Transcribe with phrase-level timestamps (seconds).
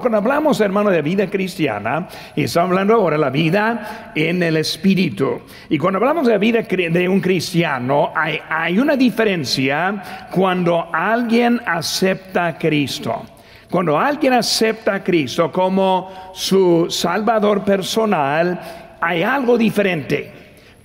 [0.00, 4.56] Cuando hablamos, hermano, de vida cristiana, y estamos hablando ahora de la vida en el
[4.56, 5.42] espíritu.
[5.68, 12.46] Y cuando hablamos de la vida de un cristiano, hay una diferencia cuando alguien acepta
[12.46, 13.24] a Cristo.
[13.70, 18.58] Cuando alguien acepta a Cristo como su Salvador personal,
[19.00, 20.32] hay algo diferente.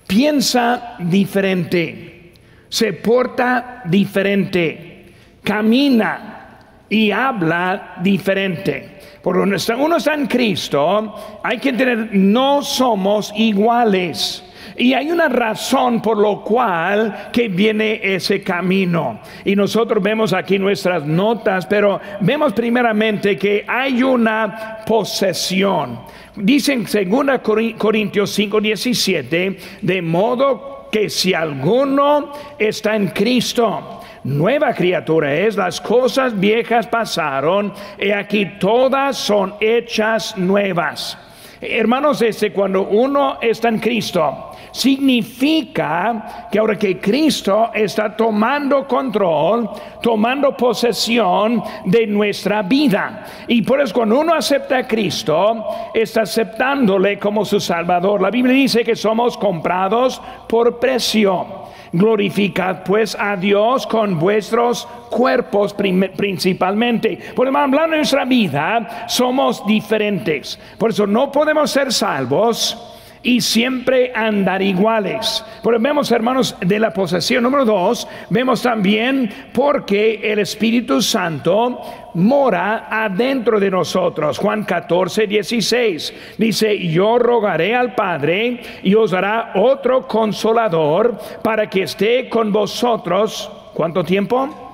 [0.05, 2.33] Piensa diferente,
[2.67, 6.57] se porta diferente, camina
[6.89, 8.92] y habla diferente.
[9.23, 14.43] Por uno está en Cristo, hay que entender, no somos iguales.
[14.75, 19.21] Y hay una razón por lo cual que viene ese camino.
[19.45, 26.01] Y nosotros vemos aquí nuestras notas, pero vemos primeramente que hay una posesión.
[26.35, 27.39] Dicen 2
[27.77, 35.79] Corintios 5, 17, de modo que si alguno está en Cristo, nueva criatura es, las
[35.81, 41.17] cosas viejas pasaron, y aquí todas son hechas nuevas.
[41.61, 49.69] Hermanos, este, cuando uno está en Cristo, significa que ahora que Cristo está tomando control,
[50.01, 53.23] tomando posesión de nuestra vida.
[53.47, 58.21] Y por eso cuando uno acepta a Cristo, está aceptándole como su Salvador.
[58.21, 61.62] La Biblia dice que somos comprados por precio.
[61.93, 67.19] Glorificad pues a Dios con vuestros cuerpos principalmente.
[67.35, 70.59] Por hablando de nuestra vida, somos diferentes.
[70.77, 72.92] Por eso no podemos ser salvos
[73.23, 75.43] y siempre andar iguales.
[75.63, 81.81] Pero vemos, hermanos, de la posesión número dos, vemos también porque el Espíritu Santo
[82.13, 84.37] mora adentro de nosotros.
[84.37, 91.83] Juan 14, 16 dice, yo rogaré al Padre y os dará otro consolador para que
[91.83, 93.49] esté con vosotros.
[93.73, 94.73] ¿Cuánto tiempo?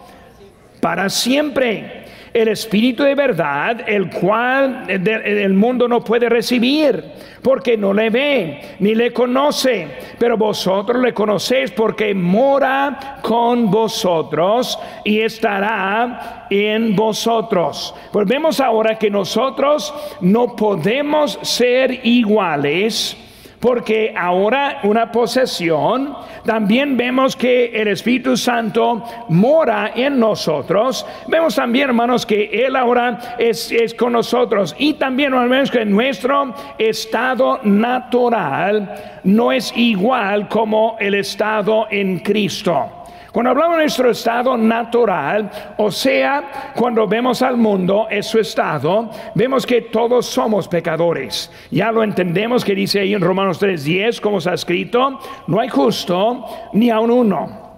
[0.82, 1.99] Para siempre
[2.34, 7.04] el Espíritu de verdad, el cual el mundo no puede recibir,
[7.42, 14.78] porque no le ve ni le conoce, pero vosotros le conocéis porque mora con vosotros
[15.04, 17.96] y estará en vosotros.
[18.12, 23.18] Pues vemos ahora que nosotros no podemos ser iguales
[23.60, 26.16] porque ahora una posesión,
[26.46, 31.06] también vemos que el Espíritu Santo mora en nosotros.
[31.28, 34.76] Vemos también, hermanos, que Él ahora es, con nosotros.
[34.78, 42.99] Y también, hermanos, que nuestro estado natural no es igual como el estado en Cristo.
[43.32, 49.10] Cuando hablamos de nuestro estado natural, o sea, cuando vemos al mundo es su estado,
[49.36, 51.52] vemos que todos somos pecadores.
[51.70, 56.46] Ya lo entendemos que dice ahí en Romanos 3:10, como está escrito, no hay justo
[56.74, 57.69] ni aun uno.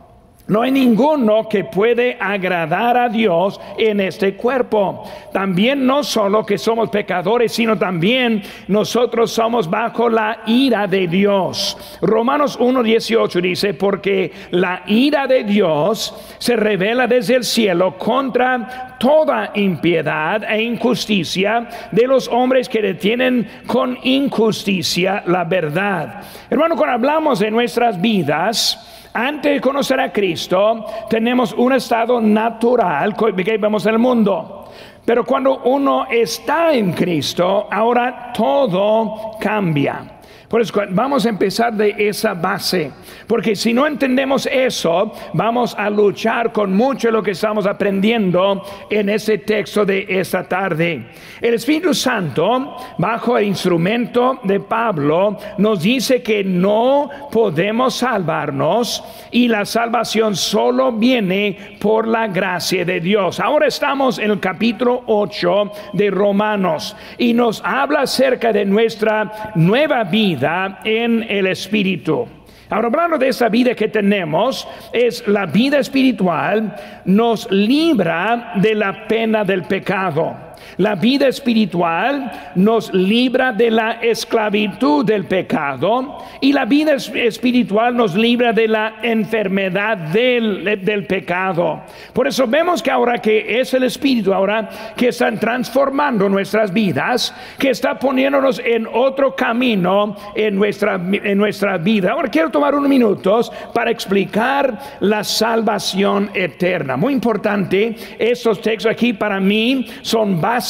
[0.52, 5.10] No hay ninguno que puede agradar a Dios en este cuerpo.
[5.32, 11.78] También no solo que somos pecadores, sino también nosotros somos bajo la ira de Dios.
[12.02, 19.52] Romanos 1.18 dice, porque la ira de Dios se revela desde el cielo contra toda
[19.56, 26.22] impiedad e injusticia de los hombres que detienen con injusticia la verdad.
[26.50, 33.16] Hermano, cuando hablamos de nuestras vidas, antes de conocer a Cristo, tenemos un estado natural
[33.16, 34.70] que vemos en el mundo.
[35.06, 40.21] Pero cuando uno está en Cristo, ahora todo cambia.
[40.52, 42.92] Por eso vamos a empezar de esa base,
[43.26, 48.62] porque si no entendemos eso, vamos a luchar con mucho de lo que estamos aprendiendo
[48.90, 51.06] en ese texto de esta tarde.
[51.40, 59.02] El Espíritu Santo, bajo el instrumento de Pablo, nos dice que no podemos salvarnos
[59.32, 63.40] y la salvación solo viene por la gracia de Dios.
[63.40, 70.04] Ahora estamos en el capítulo 8 de Romanos y nos habla acerca de nuestra nueva
[70.04, 70.41] vida
[70.84, 72.28] en el Espíritu.
[72.70, 79.08] Ahora, hablando de esa vida que tenemos, es la vida espiritual, nos libra de la
[79.08, 80.41] pena del pecado.
[80.78, 88.16] La vida espiritual nos libra de la esclavitud del pecado y la vida espiritual nos
[88.16, 91.82] libra de la enfermedad del, pecado.
[92.14, 97.34] Por eso vemos que ahora que es el Espíritu, ahora que están transformando nuestras vidas,
[97.58, 102.12] que está poniéndonos en otro camino en nuestra, en nuestra vida.
[102.12, 106.96] Ahora quiero tomar unos minutos para explicar la salvación eterna.
[106.96, 110.61] Muy importante, estos textos aquí para mí son básicos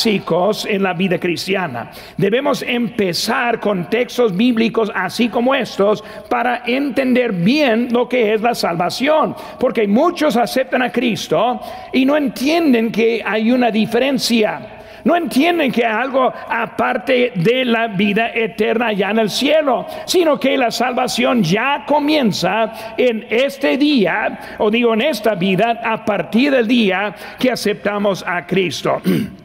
[0.67, 1.91] en la vida cristiana.
[2.17, 8.55] Debemos empezar con textos bíblicos así como estos para entender bien lo que es la
[8.55, 11.59] salvación, porque muchos aceptan a Cristo
[11.91, 14.77] y no entienden que hay una diferencia.
[15.03, 20.55] No entienden que algo aparte de la vida eterna ya en el cielo, sino que
[20.57, 26.67] la salvación ya comienza en este día, o digo en esta vida, a partir del
[26.67, 29.01] día que aceptamos a Cristo.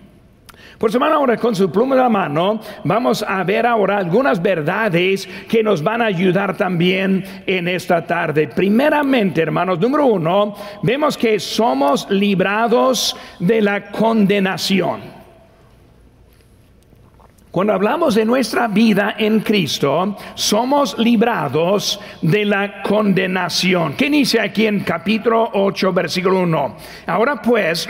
[0.79, 5.27] Por su ahora con su pluma de la mano vamos a ver ahora algunas verdades
[5.49, 8.49] que nos van a ayudar también en esta tarde.
[8.49, 15.17] Primeramente, hermanos, número uno, vemos que somos librados de la condenación.
[17.51, 23.95] Cuando hablamos de nuestra vida en Cristo, somos librados de la condenación.
[23.95, 26.77] ¿Qué dice aquí en capítulo 8, versículo 1?
[27.07, 27.89] Ahora pues,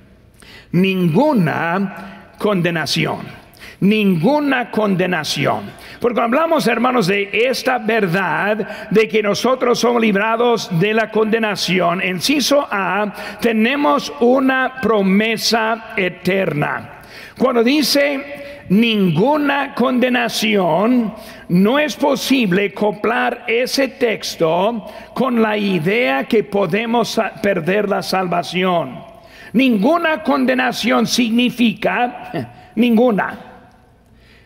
[0.72, 3.44] ninguna condenación.
[3.80, 5.70] Ninguna condenación.
[6.00, 12.00] Porque hablamos, hermanos, de esta verdad de que nosotros somos librados de la condenación.
[12.00, 17.02] En Ciso A tenemos una promesa eterna.
[17.36, 21.14] Cuando dice ninguna condenación,
[21.48, 29.13] no es posible coplar ese texto con la idea que podemos perder la salvación.
[29.54, 33.38] Ninguna condenación significa, ninguna.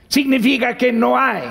[0.07, 1.45] Significa que no hay.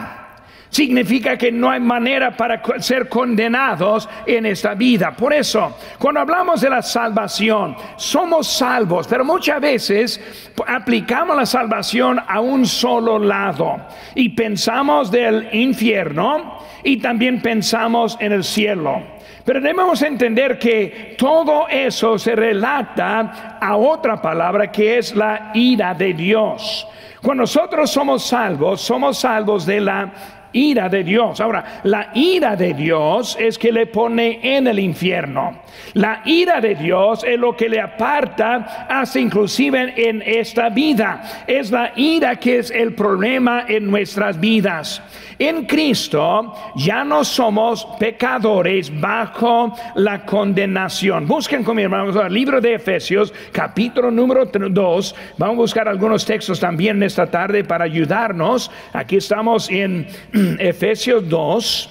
[0.69, 5.15] Significa que no hay manera para ser condenados en esta vida.
[5.15, 12.19] Por eso, cuando hablamos de la salvación, somos salvos, pero muchas veces aplicamos la salvación
[12.27, 19.17] a un solo lado y pensamos del infierno y también pensamos en el cielo.
[19.48, 25.94] Pero debemos entender que todo eso se relata a otra palabra que es la ira
[25.94, 26.86] de Dios.
[27.22, 30.12] Cuando nosotros somos salvos, somos salvos de la
[30.54, 31.40] ira de Dios.
[31.40, 35.62] Ahora, la ira de Dios es que le pone en el infierno.
[35.94, 41.44] La ira de Dios es lo que le aparta hasta inclusive en esta vida.
[41.48, 45.02] Es la ira que es el problema en nuestras vidas.
[45.40, 51.28] En Cristo ya no somos pecadores bajo la condenación.
[51.28, 55.16] Busquen conmigo, hermanos, el libro de Efesios, capítulo número 2.
[55.38, 58.72] Vamos a buscar algunos textos también esta tarde para ayudarnos.
[58.94, 60.08] Aquí estamos en
[60.60, 61.89] Efesios 2.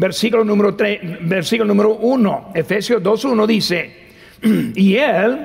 [0.00, 3.96] Versículo número, 3, versículo número 1, Efesios 2.1 dice,
[4.76, 5.44] y él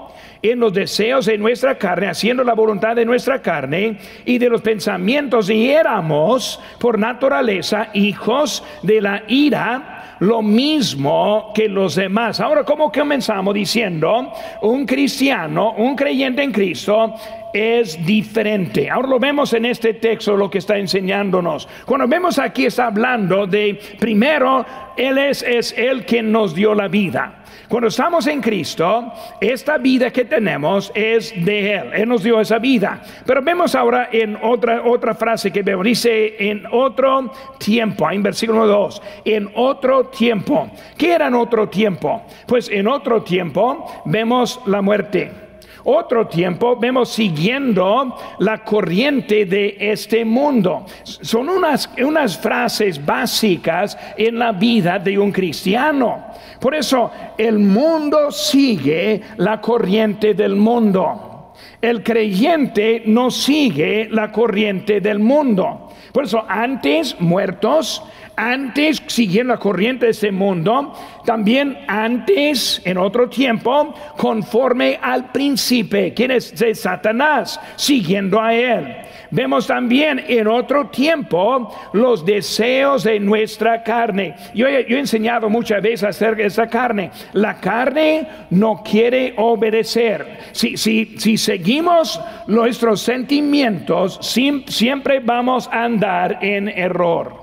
[0.41, 4.61] en los deseos de nuestra carne, haciendo la voluntad de nuestra carne y de los
[4.61, 12.39] pensamientos, y éramos por naturaleza hijos de la ira lo mismo que los demás.
[12.39, 14.31] Ahora, ¿cómo comenzamos diciendo?
[14.61, 17.15] Un cristiano, un creyente en Cristo,
[17.51, 18.87] es diferente.
[18.87, 21.67] Ahora lo vemos en este texto lo que está enseñándonos.
[21.85, 24.63] Cuando vemos aquí está hablando de primero,
[24.95, 27.40] Él es, es el que nos dio la vida.
[27.67, 31.89] Cuando estamos en Cristo, esta vida que tenemos es de Él.
[31.93, 33.01] Él nos dio esa vida.
[33.25, 35.85] Pero vemos ahora en otra, otra frase que vemos.
[35.85, 40.69] Dice en otro tiempo, en versículo 2, en otro tiempo.
[40.97, 42.23] ¿Qué era en otro tiempo?
[42.45, 45.50] Pues en otro tiempo vemos la muerte.
[45.83, 50.85] Otro tiempo vemos siguiendo la corriente de este mundo.
[51.03, 56.25] Son unas, unas frases básicas en la vida de un cristiano.
[56.59, 61.53] Por eso el mundo sigue la corriente del mundo.
[61.81, 65.89] El creyente no sigue la corriente del mundo.
[66.11, 68.03] Por eso antes muertos,
[68.35, 70.93] antes siguiendo la corriente de este mundo,
[71.25, 78.95] también antes, en otro tiempo, conforme al príncipe, quien es de Satanás, siguiendo a él.
[79.31, 84.35] Vemos también en otro tiempo los deseos de nuestra carne.
[84.53, 87.11] Yo, he enseñado muchas veces acerca de esa carne.
[87.33, 90.39] La carne no quiere obedecer.
[90.51, 97.40] Si, si, si seguimos nuestros sentimientos, siempre vamos a andar en error.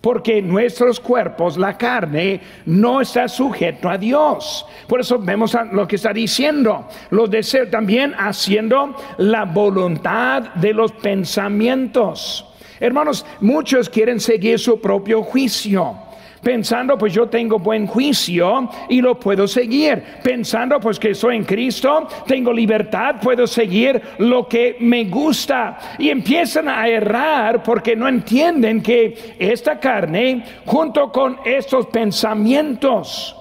[0.00, 4.64] Porque nuestros cuerpos, la carne, no está sujeto a Dios.
[4.88, 6.88] Por eso vemos lo que está diciendo.
[7.10, 12.46] Los deseos también haciendo la voluntad de los pensamientos.
[12.80, 16.09] Hermanos, muchos quieren seguir su propio juicio.
[16.42, 21.44] Pensando pues yo tengo buen juicio y lo puedo seguir, pensando pues que soy en
[21.44, 25.78] Cristo, tengo libertad, puedo seguir lo que me gusta.
[25.98, 33.36] Y empiezan a errar porque no entienden que esta carne junto con estos pensamientos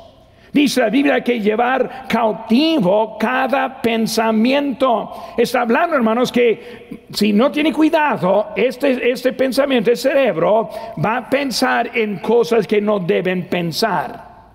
[0.59, 5.09] Dice la Biblia que llevar cautivo cada pensamiento.
[5.37, 10.69] Está hablando, hermanos, que si no tiene cuidado, este, este pensamiento, el cerebro,
[11.01, 14.49] va a pensar en cosas que no deben pensar.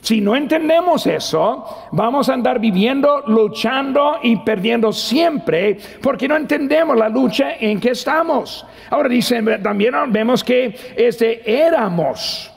[0.00, 6.96] Si no entendemos eso, vamos a andar viviendo, luchando y perdiendo siempre porque no entendemos
[6.96, 8.64] la lucha en que estamos.
[8.88, 12.50] Ahora dice, también vemos que este éramos,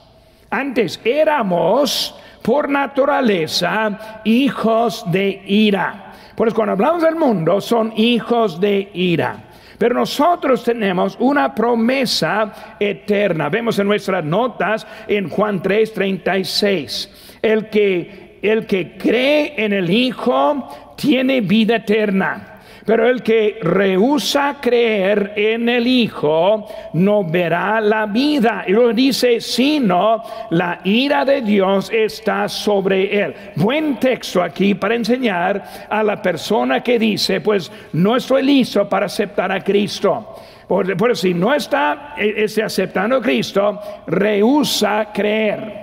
[0.50, 6.13] antes éramos por naturaleza hijos de ira.
[6.35, 9.45] Por eso cuando hablamos del mundo son hijos de ira.
[9.77, 13.50] Pero nosotros tenemos una promesa eterna.
[13.50, 17.09] Vemos en nuestras notas en Juan 3:36.
[17.41, 22.52] El que, el que cree en el Hijo tiene vida eterna.
[22.86, 28.66] Pero el que rehúsa creer en el Hijo no verá la vida.
[28.68, 33.34] Y luego dice, sino la ira de Dios está sobre él.
[33.56, 39.06] Buen texto aquí para enseñar a la persona que dice, pues no estoy listo para
[39.06, 40.36] aceptar a Cristo.
[40.68, 45.83] Por, si no está, eh, está aceptando a Cristo, rehúsa creer.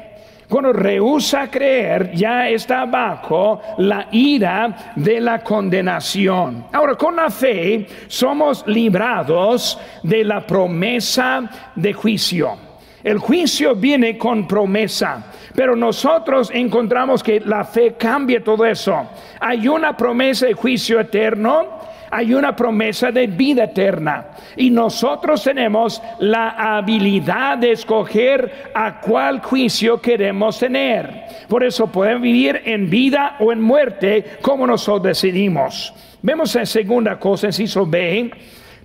[0.50, 6.66] Cuando rehúsa creer, ya está bajo la ira de la condenación.
[6.72, 12.58] Ahora, con la fe somos librados de la promesa de juicio.
[13.04, 19.08] El juicio viene con promesa, pero nosotros encontramos que la fe cambia todo eso.
[19.38, 21.78] Hay una promesa de juicio eterno
[22.10, 24.28] hay una promesa de vida eterna.
[24.56, 31.24] Y nosotros tenemos la habilidad de escoger a cuál juicio queremos tener.
[31.48, 35.94] Por eso podemos vivir en vida o en muerte como nosotros decidimos.
[36.22, 38.30] Vemos en segunda cosa, inciso B,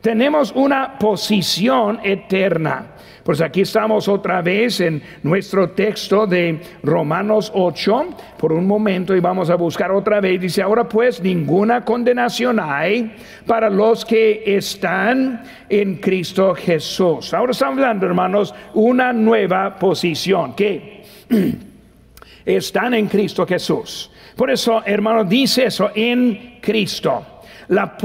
[0.05, 2.91] tenemos una posición eterna.
[3.23, 8.05] Pues aquí estamos otra vez en nuestro texto de Romanos 8,
[8.37, 10.39] por un momento, y vamos a buscar otra vez.
[10.39, 13.15] Dice, ahora pues ninguna condenación hay
[13.47, 17.33] para los que están en Cristo Jesús.
[17.33, 21.01] Ahora estamos hablando, hermanos, una nueva posición, que
[22.45, 24.11] están en Cristo Jesús.
[24.35, 27.34] Por eso, hermanos, dice eso, en Cristo.
[27.67, 27.97] La,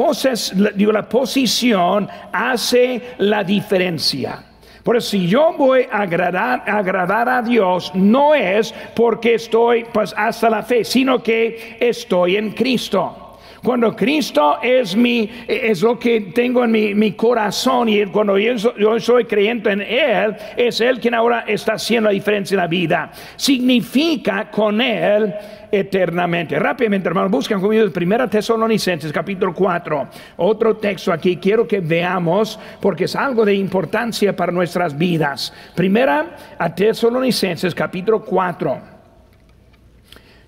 [0.76, 4.44] la posición hace la diferencia.
[4.82, 10.14] Por eso si yo voy a agradar, agradar a Dios, no es porque estoy pues
[10.16, 13.29] hasta la fe, sino que estoy en Cristo.
[13.62, 18.98] Cuando Cristo es mi, es lo que tengo en mi, corazón y cuando yo, yo,
[18.98, 23.10] soy creyente en Él, es Él quien ahora está haciendo la diferencia en la vida.
[23.36, 25.34] Significa con Él
[25.70, 26.58] eternamente.
[26.58, 30.08] Rápidamente, hermanos, buscan conmigo el 1 Tesalonicenses, capítulo 4.
[30.38, 35.52] Otro texto aquí quiero que veamos porque es algo de importancia para nuestras vidas.
[35.74, 38.99] Primera a Tesalonicenses, capítulo 4.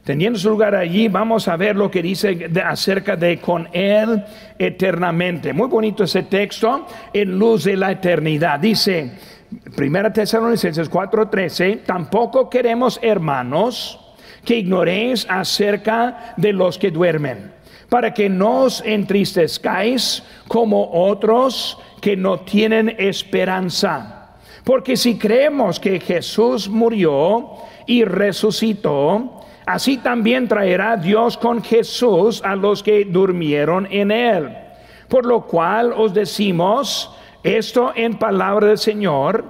[0.05, 4.25] Teniendo su lugar allí, vamos a ver lo que dice acerca de con Él
[4.59, 5.53] eternamente.
[5.53, 8.59] Muy bonito ese texto en luz de la eternidad.
[8.59, 9.13] Dice,
[9.77, 14.01] Primera Tesalonicenses 4:13, tampoco queremos, hermanos,
[14.45, 17.53] que ignoréis acerca de los que duermen,
[17.89, 24.31] para que no os entristezcáis como otros que no tienen esperanza.
[24.65, 27.51] Porque si creemos que Jesús murió
[27.87, 34.57] y resucitó, así también traerá Dios con Jesús a los que durmieron en él.
[35.09, 37.11] Por lo cual os decimos
[37.43, 39.45] esto en palabra del Señor,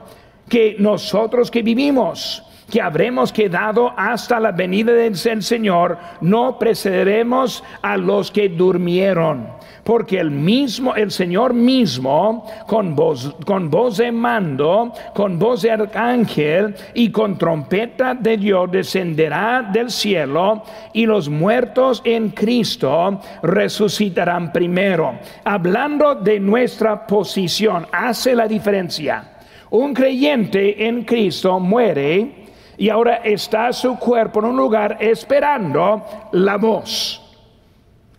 [0.48, 7.96] que nosotros que vivimos, que habremos quedado hasta la venida del Señor, no precederemos a
[7.96, 9.46] los que durmieron.
[9.84, 15.72] Porque el mismo, el Señor mismo, con voz, con voz de mando, con voz de
[15.72, 24.52] arcángel y con trompeta de Dios descenderá del cielo y los muertos en Cristo resucitarán
[24.52, 25.18] primero.
[25.44, 29.32] Hablando de nuestra posición, hace la diferencia.
[29.70, 32.41] Un creyente en Cristo muere
[32.82, 37.22] y ahora está su cuerpo en un lugar esperando la voz.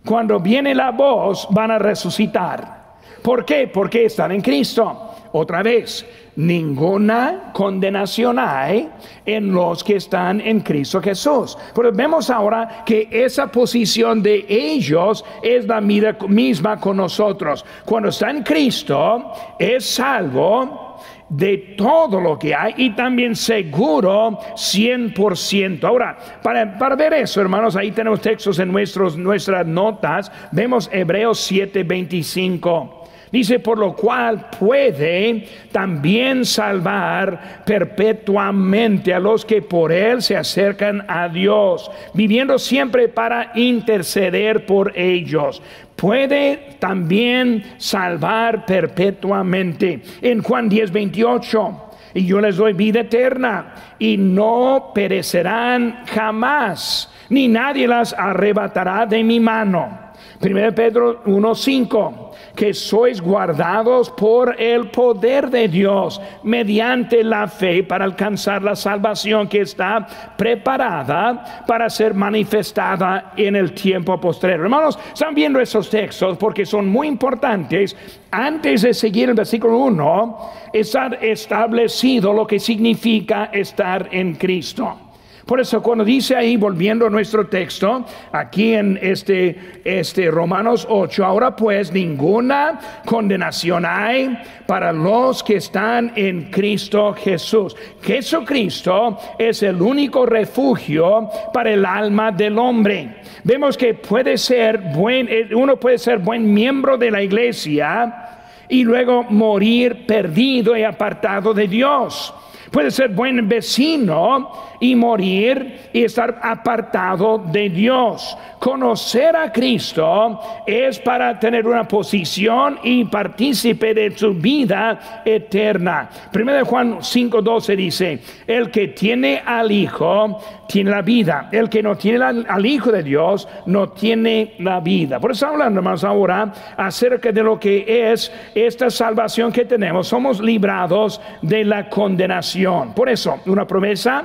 [0.02, 2.94] Cuando viene la voz van a resucitar.
[3.20, 3.68] ¿Por qué?
[3.68, 5.10] Porque están en Cristo.
[5.32, 6.06] otra vez,
[6.36, 8.88] ninguna condenación hay
[9.26, 11.58] en los que están en Cristo Jesús.
[11.74, 17.66] Pero vemos ahora que esa posición de ellos es la misma con nosotros.
[17.84, 20.83] Cuando está en Cristo, es salvo
[21.28, 25.84] de todo lo que hay y también seguro 100%.
[25.84, 30.30] Ahora, para, para ver eso, hermanos, ahí tenemos textos en nuestros, nuestras notas.
[30.52, 33.03] Vemos Hebreos 7:25.
[33.30, 41.04] Dice, por lo cual puede también salvar perpetuamente a los que por él se acercan
[41.08, 45.60] a Dios, viviendo siempre para interceder por ellos.
[45.96, 50.02] Puede también salvar perpetuamente.
[50.22, 51.80] En Juan 10, 28
[52.14, 59.22] y yo les doy vida eterna y no perecerán jamás, ni nadie las arrebatará de
[59.24, 60.04] mi mano.
[60.40, 62.23] 1 Pedro 1:5
[62.54, 69.48] que sois guardados por el poder de Dios mediante la fe para alcanzar la salvación
[69.48, 70.06] que está
[70.36, 74.60] preparada para ser manifestada en el tiempo posterior.
[74.60, 77.96] Hermanos, están viendo esos textos porque son muy importantes.
[78.30, 85.13] Antes de seguir el versículo 1, estar establecido lo que significa estar en Cristo.
[85.46, 91.22] Por eso cuando dice ahí, volviendo a nuestro texto, aquí en este, este Romanos 8,
[91.22, 97.76] ahora pues ninguna condenación hay para los que están en Cristo Jesús.
[98.00, 103.16] Jesucristo es el único refugio para el alma del hombre.
[103.42, 108.82] Vemos que puede ser buen, eh, uno puede ser buen miembro de la iglesia y
[108.82, 112.32] luego morir perdido y apartado de Dios
[112.74, 114.50] puede ser buen vecino
[114.80, 118.36] y morir y estar apartado de Dios.
[118.58, 126.10] Conocer a Cristo es para tener una posición y partícipe de su vida eterna.
[126.32, 131.82] Primero de Juan 5:12 dice, el que tiene al Hijo tiene la vida, el que
[131.82, 135.20] no tiene al, Hijo de Dios no tiene la vida.
[135.20, 140.08] Por eso hablando más ahora acerca de lo que es esta salvación que tenemos.
[140.08, 142.63] Somos librados de la condenación.
[142.94, 144.24] Por eso, una promesa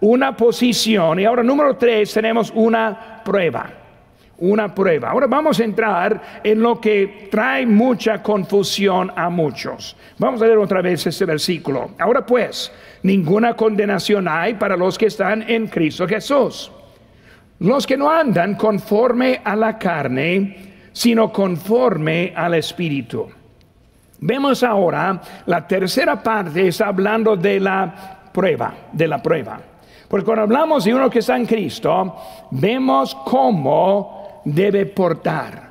[0.00, 1.20] una posición.
[1.20, 3.70] Y ahora número tres tenemos una prueba.
[4.38, 5.10] Una prueba.
[5.10, 9.94] Ahora vamos a entrar en lo que trae mucha confusión a muchos.
[10.18, 11.90] Vamos a leer otra vez este versículo.
[11.98, 12.72] Ahora pues,
[13.02, 16.72] ninguna condenación hay para los que están en Cristo Jesús.
[17.58, 23.28] Los que no andan conforme a la carne, sino conforme al Espíritu.
[24.20, 29.58] Vemos ahora la tercera parte, está hablando de la prueba, de la prueba.
[30.08, 32.16] Porque cuando hablamos de uno que está en Cristo,
[32.50, 35.70] vemos cómo debe portar.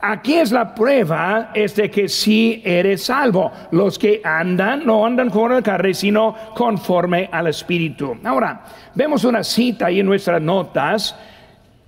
[0.00, 3.50] Aquí es la prueba, es de que si eres salvo.
[3.72, 8.16] Los que andan, no andan con el carro, sino conforme al Espíritu.
[8.22, 8.62] Ahora,
[8.94, 11.16] vemos una cita ahí en nuestras notas.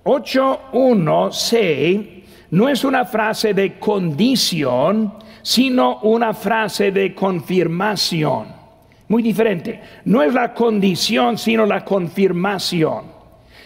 [0.03, 2.20] 8.1c
[2.51, 8.61] no es una frase de condición, sino una frase de confirmación.
[9.09, 9.81] Muy diferente.
[10.05, 13.05] No es la condición, sino la confirmación.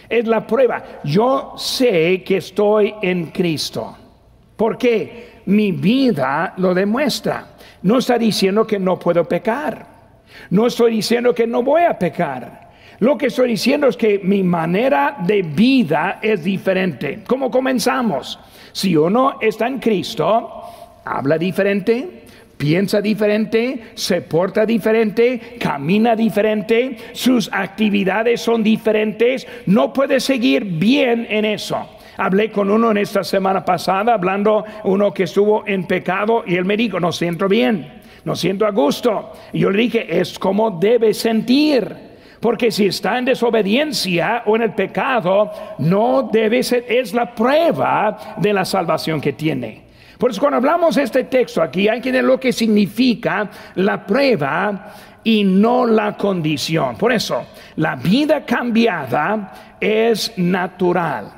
[0.09, 0.83] Es la prueba.
[1.03, 3.95] Yo sé que estoy en Cristo.
[4.55, 7.55] Porque mi vida lo demuestra.
[7.83, 9.85] No está diciendo que no puedo pecar.
[10.49, 12.65] No estoy diciendo que no voy a pecar.
[12.99, 17.23] Lo que estoy diciendo es que mi manera de vida es diferente.
[17.27, 18.39] ¿Cómo comenzamos?
[18.71, 22.23] Si uno está en Cristo, habla diferente,
[22.57, 31.27] piensa diferente, se porta diferente, camina diferente, sus actividades son diferentes, no puede seguir bien
[31.29, 31.89] en eso.
[32.17, 36.65] Hablé con uno en esta semana pasada, hablando uno que estuvo en pecado y él
[36.65, 39.33] me dijo, no siento bien, no siento a gusto.
[39.51, 42.15] Y yo le dije, es como debe sentir.
[42.39, 48.35] Porque si está en desobediencia o en el pecado, no debe ser, es la prueba
[48.37, 49.84] de la salvación que tiene.
[50.17, 54.05] Por eso cuando hablamos de este texto aquí hay que ver lo que significa la
[54.05, 56.95] prueba y no la condición.
[56.95, 57.45] Por eso,
[57.77, 61.31] la vida cambiada es natural.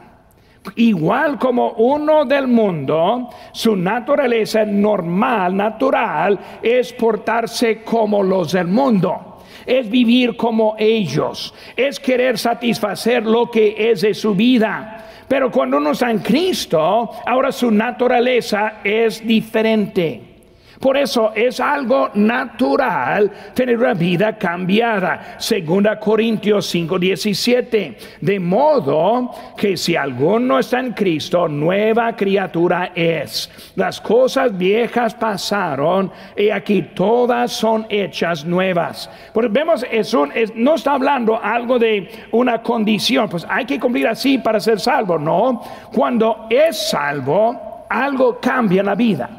[0.76, 9.27] Igual como uno del mundo, su naturaleza normal, natural, es portarse como los del mundo.
[9.68, 11.54] Es vivir como ellos.
[11.76, 17.12] Es querer satisfacer lo que es de su vida pero cuando uno está en Cristo,
[17.26, 20.37] ahora su naturaleza es diferente.
[20.80, 25.36] Por eso es algo natural tener una vida cambiada.
[25.40, 27.98] Segunda Corintios 5:17.
[28.22, 33.50] De modo que si alguno está en Cristo, nueva criatura es.
[33.76, 39.10] Las cosas viejas pasaron y aquí todas son hechas nuevas.
[39.34, 44.38] Porque vemos, eso no está hablando algo de una condición, pues hay que cumplir así
[44.38, 45.18] para ser salvo.
[45.18, 45.62] No,
[45.94, 49.37] cuando es salvo, algo cambia en la vida.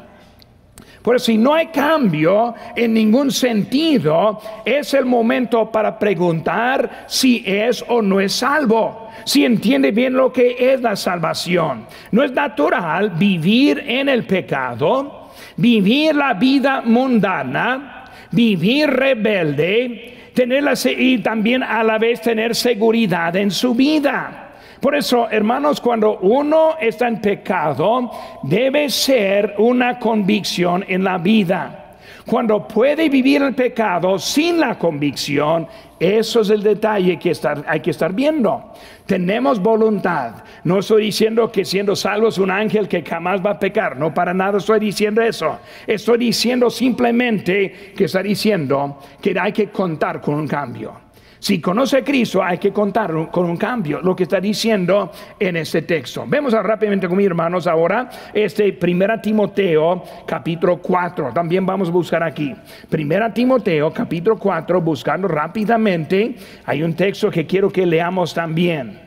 [1.01, 7.83] Por si no hay cambio en ningún sentido, es el momento para preguntar si es
[7.87, 9.09] o no es salvo.
[9.23, 11.85] Si entiende bien lo que es la salvación.
[12.11, 20.65] No es natural vivir en el pecado, vivir la vida mundana, vivir rebelde, tener
[20.97, 24.48] y también a la vez tener seguridad en su vida.
[24.79, 28.11] Por eso, hermanos, cuando uno está en pecado,
[28.43, 31.97] debe ser una convicción en la vida.
[32.25, 35.67] Cuando puede vivir el pecado sin la convicción,
[35.99, 37.33] eso es el detalle que
[37.65, 38.71] hay que estar viendo.
[39.05, 40.35] Tenemos voluntad.
[40.63, 43.97] No estoy diciendo que siendo salvo es un ángel que jamás va a pecar.
[43.97, 45.57] No, para nada estoy diciendo eso.
[45.87, 51.08] Estoy diciendo simplemente que está diciendo que hay que contar con un cambio.
[51.39, 55.55] Si conoce a Cristo, hay que contar con un cambio, lo que está diciendo en
[55.55, 56.25] este texto.
[56.27, 61.31] Vemos rápidamente con mis hermanos ahora este Primera Timoteo capítulo 4.
[61.33, 62.53] También vamos a buscar aquí.
[62.89, 66.35] Primera Timoteo capítulo 4, buscando rápidamente.
[66.65, 68.99] Hay un texto que quiero que leamos también.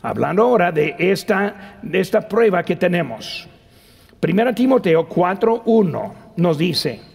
[0.00, 3.48] Hablando ahora de esta, de esta prueba que tenemos.
[4.20, 7.13] Primera Timoteo 4.1 nos dice.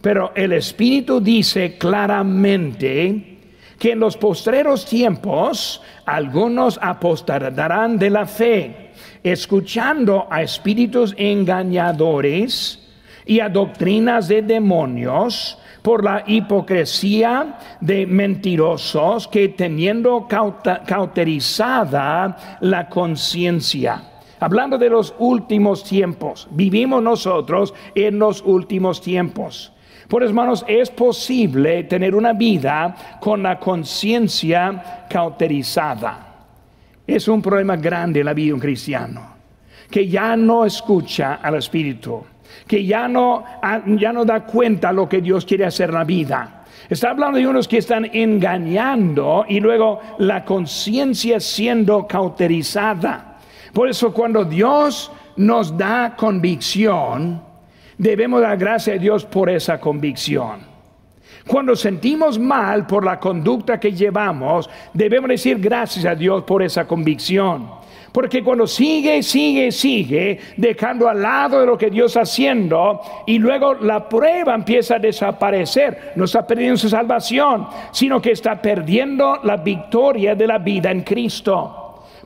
[0.00, 3.36] Pero el Espíritu dice claramente
[3.78, 8.90] que en los postreros tiempos algunos apostarán de la fe,
[9.22, 12.86] escuchando a espíritus engañadores
[13.26, 24.02] y a doctrinas de demonios por la hipocresía de mentirosos que teniendo cauterizada la conciencia.
[24.40, 29.72] Hablando de los últimos tiempos, vivimos nosotros en los últimos tiempos.
[30.10, 36.26] Por hermanos, es posible tener una vida con la conciencia cauterizada.
[37.06, 39.22] Es un problema grande en la vida de un cristiano,
[39.88, 42.24] que ya no escucha al Espíritu,
[42.66, 43.44] que ya no,
[43.86, 46.64] ya no da cuenta lo que Dios quiere hacer en la vida.
[46.88, 53.38] Está hablando de unos que están engañando y luego la conciencia siendo cauterizada.
[53.72, 57.49] Por eso cuando Dios nos da convicción,
[58.00, 60.60] debemos dar gracias a Dios por esa convicción.
[61.46, 66.86] Cuando sentimos mal por la conducta que llevamos, debemos decir gracias a Dios por esa
[66.86, 67.68] convicción.
[68.10, 73.38] Porque cuando sigue, sigue, sigue, dejando al lado de lo que Dios está haciendo, y
[73.38, 79.40] luego la prueba empieza a desaparecer, no está perdiendo su salvación, sino que está perdiendo
[79.44, 81.79] la victoria de la vida en Cristo.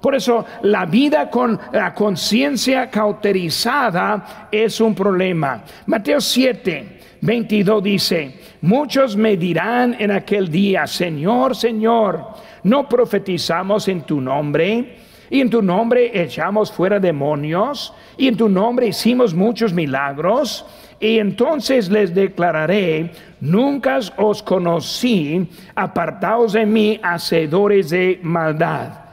[0.04, 5.64] Por eso la vida con la conciencia cauterizada es un problema.
[5.86, 12.22] Mateo 7, 22 dice, muchos me dirán en aquel día, Señor, Señor,
[12.64, 14.98] ¿no profetizamos en tu nombre?
[15.30, 20.66] Y en tu nombre echamos fuera demonios, y en tu nombre hicimos muchos milagros.
[21.00, 29.03] Y entonces les declararé, nunca os conocí, apartaos de mí, hacedores de maldad.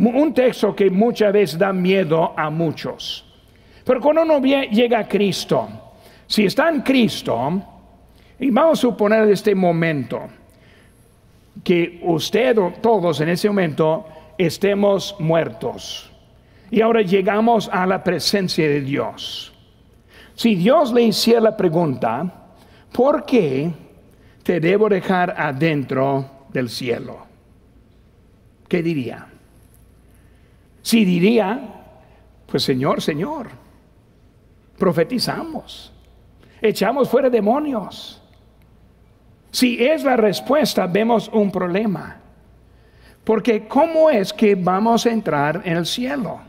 [0.00, 3.24] Un texto que muchas veces da miedo a muchos.
[3.84, 5.68] Pero cuando uno llega a Cristo,
[6.26, 7.62] si está en Cristo,
[8.38, 10.22] y vamos a suponer este momento,
[11.62, 14.06] que usted o todos en ese momento
[14.38, 16.10] estemos muertos.
[16.70, 19.52] Y ahora llegamos a la presencia de Dios.
[20.34, 22.46] Si Dios le hiciera la pregunta,
[22.90, 23.70] ¿por qué
[24.42, 27.18] te debo dejar adentro del cielo?
[28.66, 29.29] ¿Qué diría?
[30.82, 31.60] Si diría,
[32.46, 33.48] pues Señor, Señor,
[34.78, 35.92] profetizamos,
[36.60, 38.22] echamos fuera demonios.
[39.50, 42.20] Si es la respuesta, vemos un problema.
[43.24, 46.40] Porque ¿cómo es que vamos a entrar en el cielo?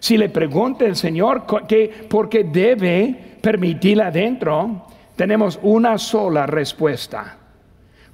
[0.00, 7.36] Si le pregunta el Señor que, por qué debe permitirla adentro, tenemos una sola respuesta.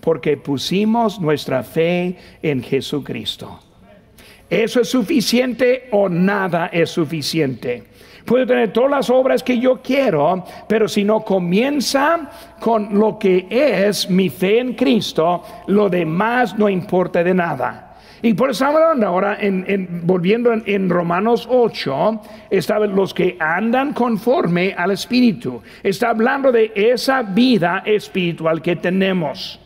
[0.00, 3.60] Porque pusimos nuestra fe en Jesucristo.
[4.54, 7.82] ¿Eso es suficiente o nada es suficiente?
[8.24, 13.48] Puedo tener todas las obras que yo quiero, pero si no comienza con lo que
[13.50, 17.96] es mi fe en Cristo, lo demás no importa de nada.
[18.22, 24.72] Y por eso hablando ahora, en, volviendo en, Romanos 8, está los que andan conforme
[24.78, 25.60] al Espíritu.
[25.82, 29.58] Está hablando de esa vida espiritual que tenemos.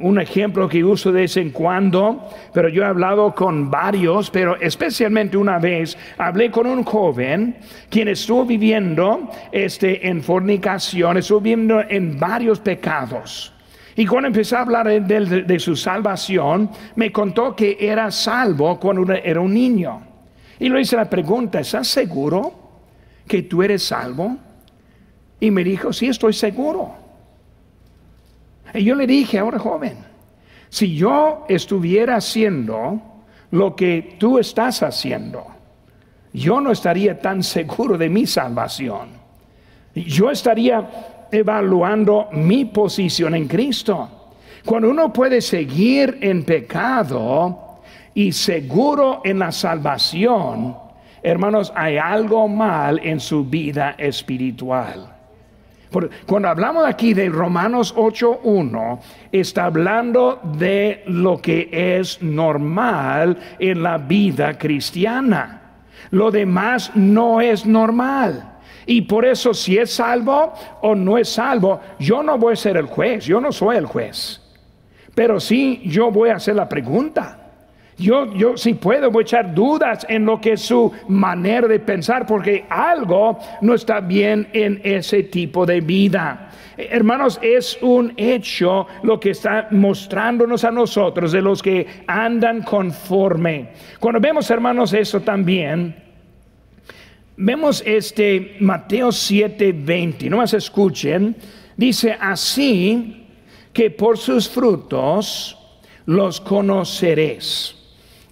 [0.00, 4.56] Un ejemplo que uso de vez en cuando, pero yo he hablado con varios, pero
[4.60, 7.56] especialmente una vez hablé con un joven
[7.88, 13.52] quien estuvo viviendo este, en fornicación, estuvo viviendo en varios pecados.
[13.96, 19.40] Y cuando empecé a hablar de, su salvación, me contó que era salvo cuando era
[19.40, 20.02] un niño.
[20.58, 22.52] Y le hice la pregunta, ¿estás seguro
[23.26, 24.36] que tú eres salvo?
[25.40, 27.05] Y me dijo, sí, estoy seguro.
[28.76, 29.96] Y yo le dije, ahora joven,
[30.68, 33.00] si yo estuviera haciendo
[33.50, 35.46] lo que tú estás haciendo,
[36.32, 39.08] yo no estaría tan seguro de mi salvación.
[39.94, 44.10] Yo estaría evaluando mi posición en Cristo.
[44.62, 47.80] Cuando uno puede seguir en pecado
[48.12, 50.76] y seguro en la salvación,
[51.22, 55.15] hermanos, hay algo mal en su vida espiritual.
[56.26, 58.98] Cuando hablamos aquí de Romanos 8.1,
[59.32, 65.62] está hablando de lo que es normal en la vida cristiana.
[66.10, 68.56] Lo demás no es normal.
[68.86, 72.76] Y por eso si es salvo o no es salvo, yo no voy a ser
[72.76, 74.40] el juez, yo no soy el juez.
[75.14, 77.45] Pero sí yo voy a hacer la pregunta.
[77.98, 82.66] Yo, yo si puedo, echar dudas en lo que es su manera de pensar, porque
[82.68, 86.50] algo no está bien en ese tipo de vida.
[86.76, 93.70] Hermanos, es un hecho lo que está mostrándonos a nosotros de los que andan conforme.
[93.98, 96.06] Cuando vemos, hermanos, eso también,
[97.38, 101.36] Vemos este Mateo 7:20, no más escuchen,
[101.76, 103.26] dice así
[103.74, 105.58] que por sus frutos
[106.06, 107.74] los conoceréis.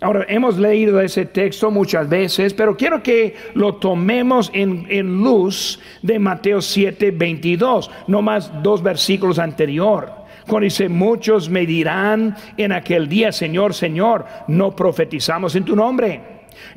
[0.04, 6.18] Ahora, hemos leído ese texto muchas veces, pero quiero que lo tomemos en, luz de
[6.18, 10.12] Mateo 7:22, no más dos versículos anterior.
[10.46, 16.20] Cuando dice, muchos me dirán en aquel día, Señor, Señor, no profetizamos en tu nombre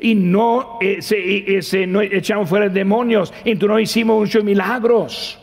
[0.00, 5.38] y no, ese, no echamos fuera demonios y no hicimos muchos milagros.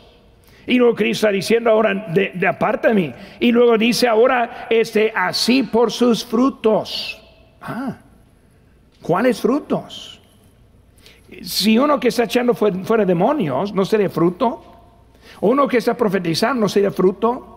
[0.65, 3.13] Y luego Cristo está diciendo ahora, de, de mí.
[3.39, 7.21] Y luego dice ahora, este, así por sus frutos.
[7.67, 7.97] Ah,
[9.01, 10.21] ¿cuáles frutos?
[11.41, 14.61] Si uno que está echando fuera, demonios no sería fruto,
[15.41, 17.51] uno que está profetizando no sería fruto,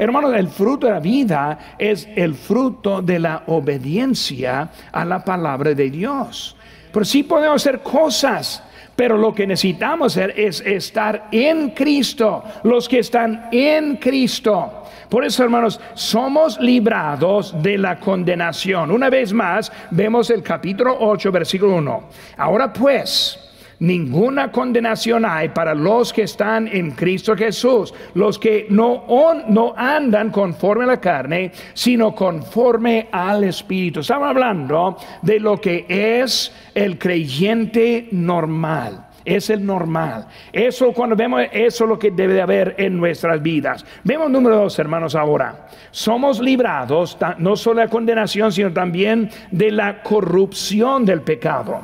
[0.00, 5.74] Hermanos, el fruto de la vida es el fruto de la obediencia a la palabra
[5.74, 6.54] de Dios.
[6.92, 8.62] Pero sí podemos hacer cosas,
[8.94, 14.84] pero lo que necesitamos hacer es estar en Cristo, los que están en Cristo.
[15.08, 18.90] Por eso, hermanos, somos librados de la condenación.
[18.90, 22.02] Una vez más, vemos el capítulo 8, versículo 1.
[22.36, 23.38] Ahora pues,
[23.78, 29.06] ninguna condenación hay para los que están en Cristo Jesús, los que no,
[29.48, 34.00] no andan conforme a la carne, sino conforme al Espíritu.
[34.00, 40.26] Estamos hablando de lo que es el creyente normal es el normal.
[40.52, 43.84] Eso cuando vemos, eso es lo que debe de haber en nuestras vidas.
[44.04, 45.68] Vemos número dos, hermanos, ahora.
[45.90, 51.82] Somos librados no solo de la condenación, sino también de la corrupción del pecado.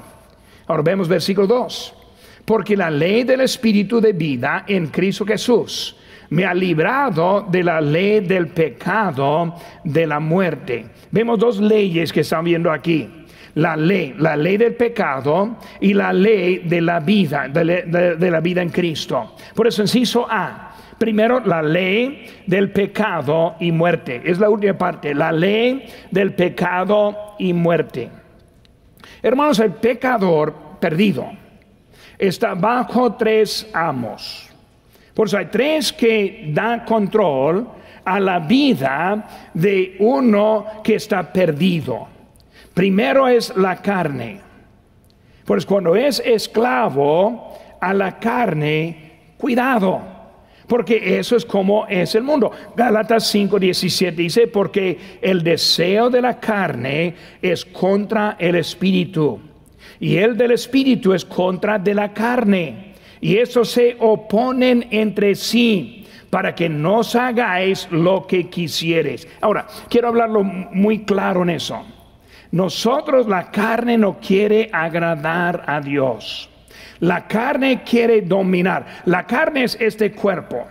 [0.66, 1.94] Ahora vemos versículo 2.
[2.44, 5.96] Porque la ley del Espíritu de vida en Cristo Jesús
[6.30, 10.86] me ha librado de la ley del pecado de la muerte.
[11.10, 13.23] Vemos dos leyes que están viendo aquí.
[13.54, 18.62] La ley, la ley del pecado y la ley de la vida, de, la vida
[18.62, 19.36] en Cristo.
[19.54, 24.22] Por eso, inciso A, Primero, la ley del pecado y muerte.
[24.24, 28.08] Es la última parte, la ley del pecado y muerte.
[29.20, 31.26] Hermanos, el pecador perdido
[32.18, 34.48] está bajo tres amos.
[35.14, 37.68] Por eso hay tres que dan control
[38.04, 42.13] a la vida de uno que está perdido.
[42.74, 44.40] Primero es la carne.
[45.44, 50.14] Pues cuando es esclavo a la carne, cuidado
[50.66, 52.50] porque eso es como es el mundo.
[52.76, 59.40] Gálatas 5:17 dice, porque el deseo de la carne es contra el espíritu
[60.00, 62.94] y el del espíritu es contra de la carne.
[63.20, 69.26] Y eso se oponen entre sí para que no hagáis lo que quisieres.
[69.40, 71.86] Ahora, quiero hablarlo muy claro en eso.
[72.54, 76.48] Nosotros la carne no quiere agradar a Dios.
[77.00, 79.02] La carne quiere dominar.
[79.06, 80.64] La carne es este cuerpo.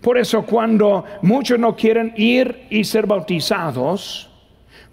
[0.00, 4.30] Por eso cuando muchos no quieren ir y ser bautizados,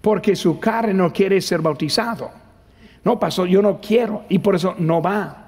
[0.02, 2.30] porque su carne no quiere ser bautizado.
[3.04, 5.38] No, pasó, yo no quiero y por eso no va.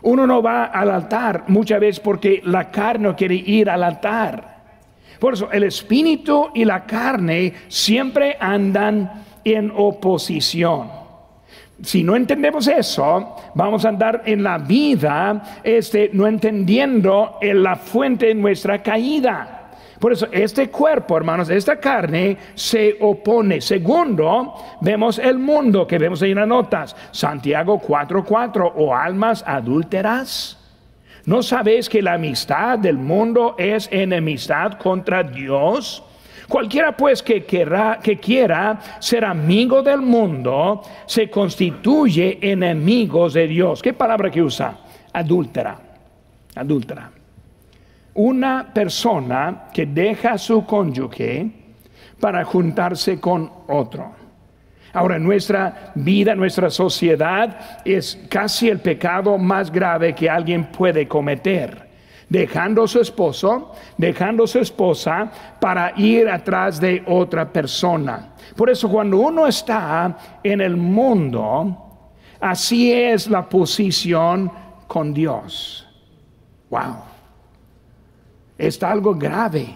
[0.00, 4.60] Uno no va al altar muchas veces porque la carne no quiere ir al altar.
[5.18, 11.00] Por eso el espíritu y la carne siempre andan en oposición.
[11.82, 17.76] Si no entendemos eso, vamos a andar en la vida este, no entendiendo en la
[17.76, 19.56] fuente de nuestra caída.
[19.98, 23.60] Por eso este cuerpo, hermanos, esta carne se opone.
[23.60, 26.96] Segundo, vemos el mundo que vemos ahí en las notas.
[27.12, 30.58] Santiago 4:4 o almas adúlteras.
[31.26, 36.02] ¿No sabéis que la amistad del mundo es enemistad contra Dios?
[36.50, 43.80] Cualquiera pues que, que quiera ser amigo del mundo se constituye enemigos de Dios.
[43.80, 44.76] ¿Qué palabra que usa?
[45.14, 45.80] Adúltera.
[46.54, 47.10] Adúltera
[48.14, 51.50] una persona que deja a su cónyuge
[52.18, 54.12] para juntarse con otro.
[54.92, 61.89] Ahora, nuestra vida, nuestra sociedad es casi el pecado más grave que alguien puede cometer.
[62.30, 68.30] Dejando a su esposo, dejando a su esposa para ir atrás de otra persona.
[68.56, 71.76] Por eso cuando uno está en el mundo,
[72.40, 74.50] así es la posición
[74.86, 75.86] con Dios.
[76.70, 77.10] Wow
[78.60, 79.66] está algo grave.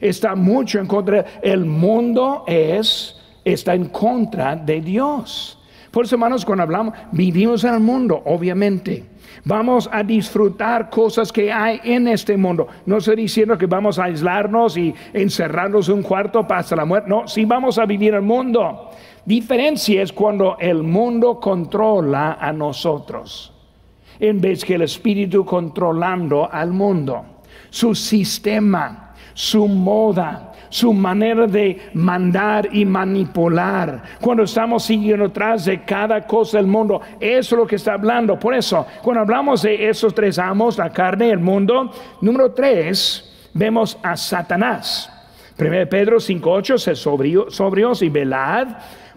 [0.00, 1.24] Está mucho en contra.
[1.42, 5.58] El mundo es, está en contra de Dios.
[5.90, 9.04] Por eso, hermanos, cuando hablamos, vivimos en el mundo, obviamente.
[9.44, 12.68] Vamos a disfrutar cosas que hay en este mundo.
[12.86, 17.08] No estoy diciendo que vamos a aislarnos y encerrarnos en un cuarto hasta la muerte.
[17.08, 18.90] No, sí vamos a vivir el mundo.
[19.24, 23.52] Diferencia es cuando el mundo controla a nosotros,
[24.18, 27.24] en vez que el Espíritu controlando al mundo
[27.70, 34.02] su sistema, su moda, su manera de mandar y manipular.
[34.20, 38.38] Cuando estamos siguiendo atrás de cada cosa del mundo, eso es lo que está hablando.
[38.38, 43.98] Por eso, cuando hablamos de esos tres amos, la carne, el mundo, número tres, vemos
[44.02, 45.12] a Satanás.
[45.58, 48.68] 1 Pedro 5.8, se sobrios y velad,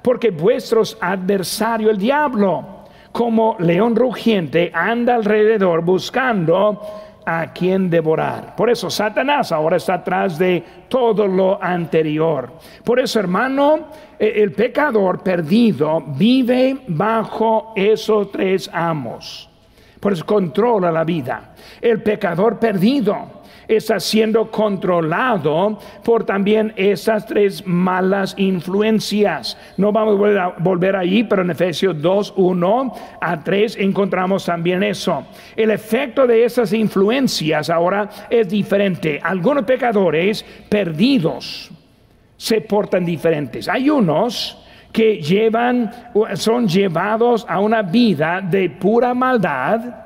[0.01, 6.81] porque vuestros adversario el diablo, como león rugiente, anda alrededor buscando
[7.25, 8.55] a quien devorar.
[8.55, 12.51] Por eso Satanás ahora está atrás de todo lo anterior.
[12.83, 19.49] Por eso, hermano, e, el pecador perdido vive bajo esos tres amos.
[19.99, 21.53] Por eso controla la vida.
[21.79, 29.57] El pecador perdido está siendo controlado por también esas tres malas influencias.
[29.77, 35.25] No vamos a volver ahí, pero en Efesios 2, 1 a 3 encontramos también eso.
[35.55, 39.19] El efecto de esas influencias ahora es diferente.
[39.21, 41.71] Algunos pecadores perdidos
[42.37, 43.67] se portan diferentes.
[43.69, 44.57] Hay unos
[44.91, 45.91] que llevan,
[46.33, 50.00] son llevados a una vida de pura maldad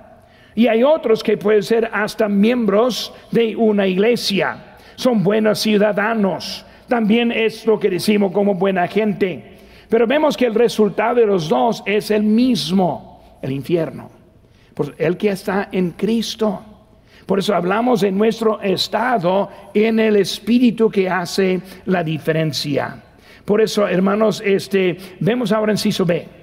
[0.56, 4.78] y hay otros que pueden ser hasta miembros de una iglesia.
[4.96, 6.66] Son buenos ciudadanos.
[6.88, 9.58] También es lo que decimos como buena gente.
[9.90, 14.10] Pero vemos que el resultado de los dos es el mismo, el infierno.
[14.74, 16.62] Pues el que está en Cristo.
[17.26, 23.04] Por eso hablamos de nuestro estado en el espíritu que hace la diferencia.
[23.44, 26.35] Por eso, hermanos, este, vemos ahora en Ciso B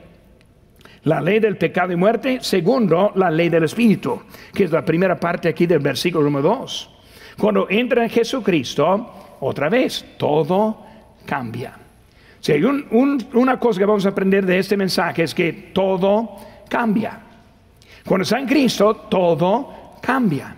[1.04, 4.22] la ley del pecado y muerte, segundo, la ley del Espíritu,
[4.54, 6.90] que es la primera parte aquí del versículo número 2.
[7.38, 10.84] Cuando entra en Jesucristo, otra vez, todo
[11.24, 11.74] cambia.
[12.40, 16.36] Si hay una cosa que vamos a aprender de este mensaje es que todo
[16.68, 17.20] cambia.
[18.04, 20.56] Cuando está en Cristo, todo cambia.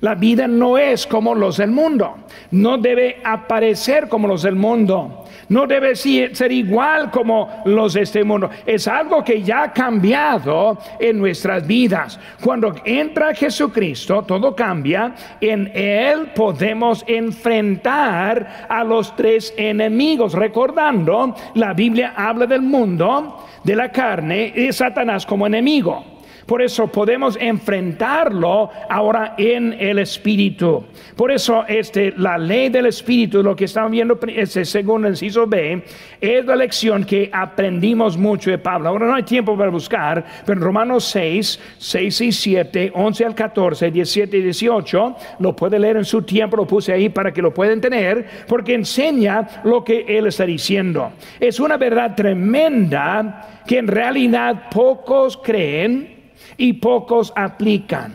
[0.00, 2.14] La vida no es como los del mundo,
[2.52, 5.19] no debe aparecer como los del mundo
[5.50, 8.48] no debe ser igual como los de este mundo.
[8.64, 12.18] Es algo que ya ha cambiado en nuestras vidas.
[12.42, 15.12] Cuando entra Jesucristo, todo cambia.
[15.40, 20.34] En Él podemos enfrentar a los tres enemigos.
[20.34, 26.19] Recordando, la Biblia habla del mundo, de la carne y de Satanás como enemigo.
[26.50, 30.84] Por eso podemos enfrentarlo ahora en el Espíritu.
[31.14, 35.46] Por eso este, la ley del Espíritu, lo que estamos viendo este, según el inciso
[35.46, 35.84] B,
[36.20, 38.88] es la lección que aprendimos mucho de Pablo.
[38.88, 43.34] Ahora no hay tiempo para buscar, pero en Romanos 6, 6 y 7, 11 al
[43.36, 47.42] 14, 17 y 18, lo puede leer en su tiempo, lo puse ahí para que
[47.42, 51.12] lo puedan tener, porque enseña lo que él está diciendo.
[51.38, 56.18] Es una verdad tremenda que en realidad pocos creen
[56.60, 58.12] y pocos aplican.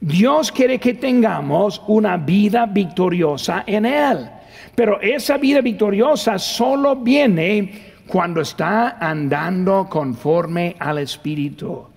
[0.00, 4.30] Dios quiere que tengamos una vida victoriosa en Él.
[4.76, 11.88] Pero esa vida victoriosa solo viene cuando está andando conforme al Espíritu.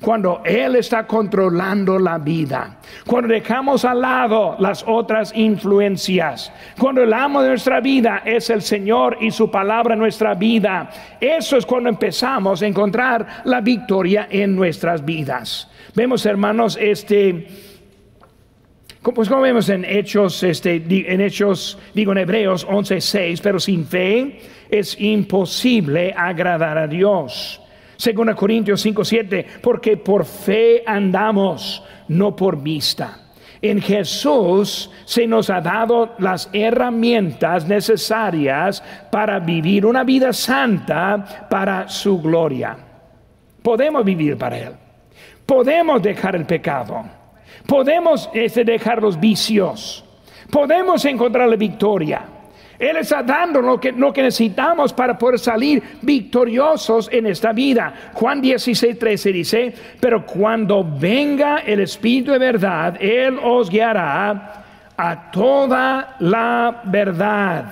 [0.00, 2.78] Cuando Él está controlando la vida.
[3.06, 6.52] Cuando dejamos al lado las otras influencias.
[6.78, 10.90] Cuando el amo de nuestra vida es el Señor y su palabra en nuestra vida.
[11.20, 15.70] Eso es cuando empezamos a encontrar la victoria en nuestras vidas.
[15.94, 17.46] Vemos, hermanos, este
[19.14, 24.40] pues como vemos en Hechos, este, en Hechos, digo en Hebreos 11:6, pero sin fe
[24.70, 27.60] es imposible agradar a Dios.
[27.98, 33.26] Según Corintios 5:7, porque por fe andamos, no por vista.
[33.60, 41.86] En Jesús se nos ha dado las herramientas necesarias para vivir una vida santa para
[41.90, 42.74] su gloria.
[43.60, 44.72] Podemos vivir para Él.
[45.44, 47.18] Podemos dejar el pecado
[47.68, 50.02] Podemos este, dejar los vicios.
[50.50, 52.22] Podemos encontrar la victoria.
[52.78, 58.12] Él está dando lo que, lo que necesitamos para poder salir victoriosos en esta vida.
[58.14, 64.64] Juan 16, 13 dice, pero cuando venga el Espíritu de verdad, Él os guiará
[64.96, 67.64] a toda la verdad.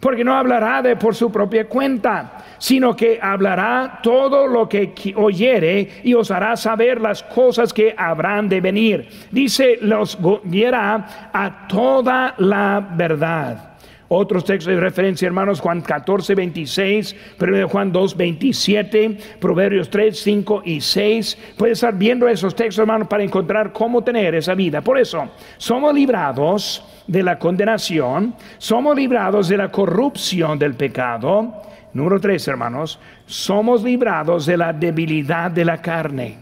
[0.00, 6.00] Porque no hablará de por su propia cuenta sino que hablará todo lo que oyere
[6.02, 9.08] y os hará saber las cosas que habrán de venir.
[9.30, 13.75] Dice, los guiará a toda la verdad.
[14.08, 20.62] Otros textos de referencia, hermanos, Juan 14, 26, 1 Juan 2, 27, Proverbios 3, 5
[20.64, 21.38] y 6.
[21.56, 24.80] Puedes estar viendo esos textos, hermanos, para encontrar cómo tener esa vida.
[24.80, 31.62] Por eso, somos librados de la condenación, somos librados de la corrupción del pecado,
[31.96, 36.36] Número tres, hermanos, somos librados de la debilidad de la carne.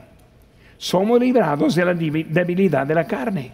[0.77, 3.53] Somos librados de la debilidad de la carne.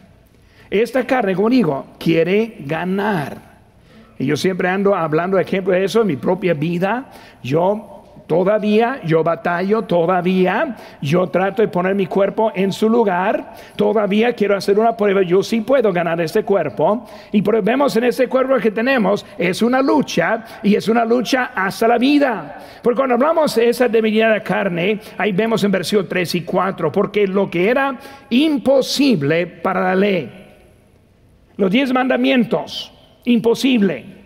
[0.71, 3.50] Esta carne, como digo, quiere ganar.
[4.21, 7.11] Y yo siempre ando hablando de ejemplo de eso en mi propia vida.
[7.43, 8.01] Yo
[8.31, 14.57] Todavía yo batallo, todavía yo trato de poner mi cuerpo en su lugar, todavía quiero
[14.57, 17.09] hacer una prueba, yo sí puedo ganar este cuerpo.
[17.33, 21.89] Y vemos en este cuerpo que tenemos, es una lucha y es una lucha hasta
[21.89, 22.57] la vida.
[22.85, 26.93] Porque cuando hablamos de esa debilidad de carne, ahí vemos en versículo 3 y 4,
[26.93, 27.99] porque lo que era
[28.29, 30.31] imposible para la ley,
[31.57, 32.93] los diez mandamientos,
[33.25, 34.21] imposible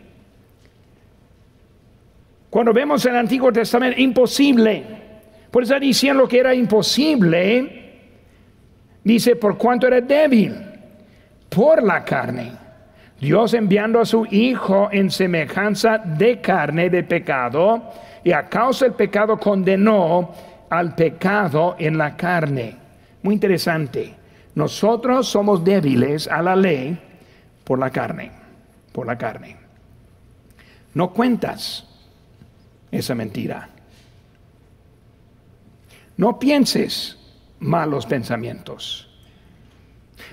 [2.55, 4.85] cuando vemos el Antiguo Testamento, imposible.
[5.51, 7.95] Por eso diciendo que era imposible,
[9.03, 10.55] dice, por cuanto era débil,
[11.49, 12.53] por la carne.
[13.21, 17.91] Dios enviando a su Hijo en semejanza de carne de pecado,
[18.23, 20.33] y a causa del pecado condenó
[20.71, 22.77] al pecado en la carne.
[23.25, 24.15] Muy interesante.
[24.55, 26.97] Nosotros somos débiles a la ley
[27.65, 28.31] por la carne,
[28.95, 29.57] por la carne.
[30.95, 31.85] No cuentas
[32.93, 33.69] esa mentira.
[36.17, 37.19] No pienses
[37.59, 39.11] malos pensamientos.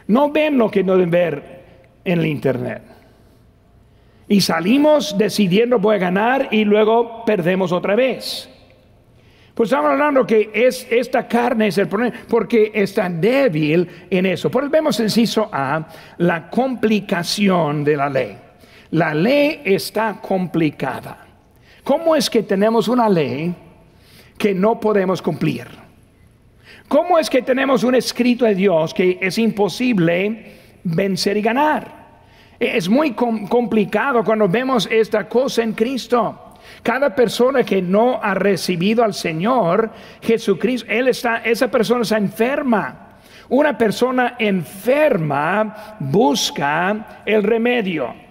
[0.05, 1.64] No ven lo que no deben ver
[2.05, 2.84] en el Internet.
[4.28, 8.47] Y salimos decidiendo voy a ganar y luego perdemos otra vez.
[9.55, 14.51] Pues estamos hablando que es, esta carne es el problema porque está débil en eso.
[14.51, 15.88] Por eso vemos inciso A,
[16.20, 18.51] la complicación de la ley.
[18.92, 21.18] La ley está complicada.
[21.84, 23.54] ¿Cómo es que tenemos una ley
[24.38, 25.68] que no podemos cumplir?
[26.89, 32.02] ¿Cómo es que tenemos un escrito de Dios que es imposible vencer y ganar?
[32.60, 36.56] Es muy complicado cuando vemos esta cosa en Cristo.
[36.84, 39.89] Cada persona que no ha recibido al Señor
[40.22, 43.18] Jesucristo, él está, esa persona está enferma.
[43.48, 48.31] Una persona enferma busca el remedio.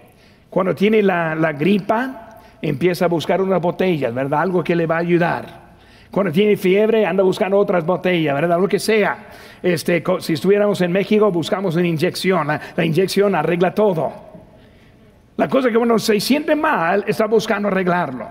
[0.51, 4.41] Cuando tiene la, la gripa, empieza a buscar unas botellas, ¿verdad?
[4.41, 5.45] Algo que le va a ayudar.
[6.11, 8.59] Cuando tiene fiebre, anda buscando otras botellas, ¿verdad?
[8.59, 9.29] Lo que sea.
[9.63, 12.47] Este, si estuviéramos en México, buscamos una inyección.
[12.47, 14.11] La, inyección arregla todo.
[15.37, 18.27] La cosa que uno se siente mal, está buscando arreglarlo.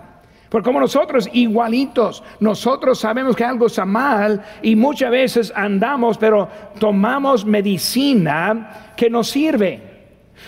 [0.51, 6.49] Porque como nosotros igualitos, nosotros sabemos que algo está mal y muchas veces andamos, pero
[6.79, 9.90] tomamos medicina que nos sirve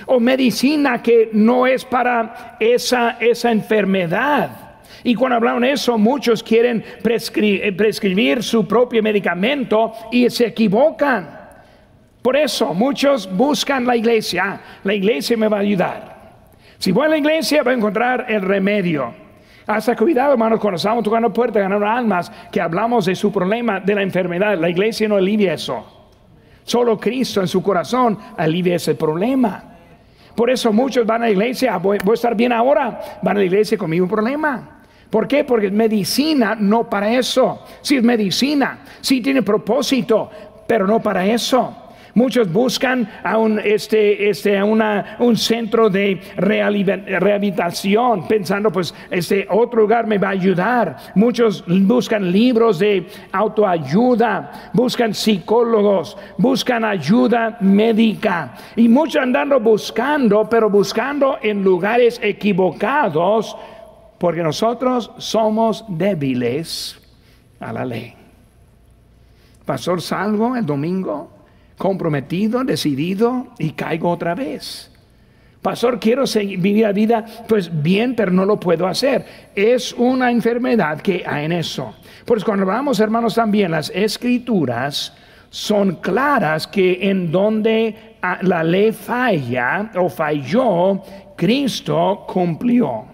[0.07, 4.73] o medicina que no es para esa, esa enfermedad.
[5.05, 11.41] Y cuando hablan eso, muchos quieren eh, prescribir su propio medicamento y se equivocan.
[12.23, 14.61] Por eso muchos buscan la iglesia.
[14.85, 16.13] La iglesia me va a ayudar.
[16.79, 19.13] Si voy a la iglesia, voy a encontrar el remedio.
[19.67, 23.95] Hasta cuidado, hermanos, cuando estamos tocando puertas, ganando almas, que hablamos de su problema de
[23.95, 24.59] la enfermedad.
[24.59, 26.11] La iglesia no alivia eso.
[26.65, 29.72] Solo Cristo en su corazón alivia ese problema.
[30.35, 33.37] Por eso muchos van a la iglesia, ah, voy, voy a estar bien ahora, van
[33.37, 34.81] a la iglesia con un problema.
[35.11, 35.45] ¿Por qué?
[35.45, 37.65] Porque medicina no para eso.
[37.83, 40.31] Si es medicina, sí tiene propósito,
[40.67, 41.82] pero no para eso.
[42.15, 49.81] Muchos buscan a un, este, este, una, un centro de rehabilitación, pensando, pues, este otro
[49.83, 50.97] lugar me va a ayudar.
[51.15, 58.57] Muchos buscan libros de autoayuda, buscan psicólogos, buscan ayuda médica.
[58.77, 63.57] Y muchos andando buscando, pero buscando en lugares equivocados,
[64.19, 67.01] porque nosotros somos débiles
[67.59, 68.15] a la ley.
[69.65, 71.32] Pastor Salvo el domingo
[71.83, 74.89] comprometido, decidido y caigo otra vez.
[75.61, 79.27] Pastor, quiero seguir, vivir la vida, pues bien, pero no lo puedo hacer.
[79.53, 81.93] Es una enfermedad que hay en eso.
[82.25, 85.13] Pues cuando hablamos, hermanos, también las escrituras
[85.51, 91.03] son claras que en donde ah, la ley falla o falló,
[91.37, 93.12] Cristo cumplió.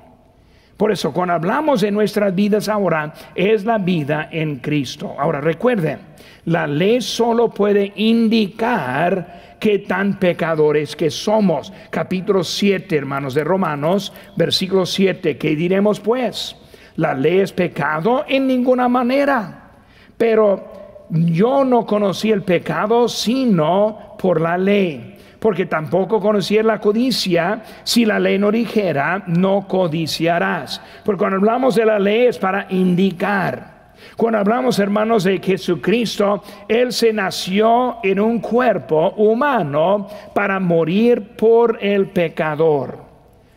[0.79, 5.17] Por eso, cuando hablamos de nuestras vidas ahora, es la vida en Cristo.
[5.19, 5.99] Ahora, recuerden,
[6.45, 11.73] la ley solo puede indicar qué tan pecadores que somos.
[11.91, 16.55] Capítulo 7, hermanos de Romanos, versículo 7, ¿qué diremos pues?
[16.95, 19.73] La ley es pecado en ninguna manera,
[20.17, 27.63] pero yo no conocí el pecado sino por la ley porque tampoco conocía la codicia,
[27.85, 30.81] si la ley no dijera, no codiciarás.
[31.05, 33.79] Porque cuando hablamos de la ley es para indicar.
[34.17, 41.79] Cuando hablamos, hermanos, de Jesucristo, Él se nació en un cuerpo humano para morir por
[41.81, 43.07] el pecador.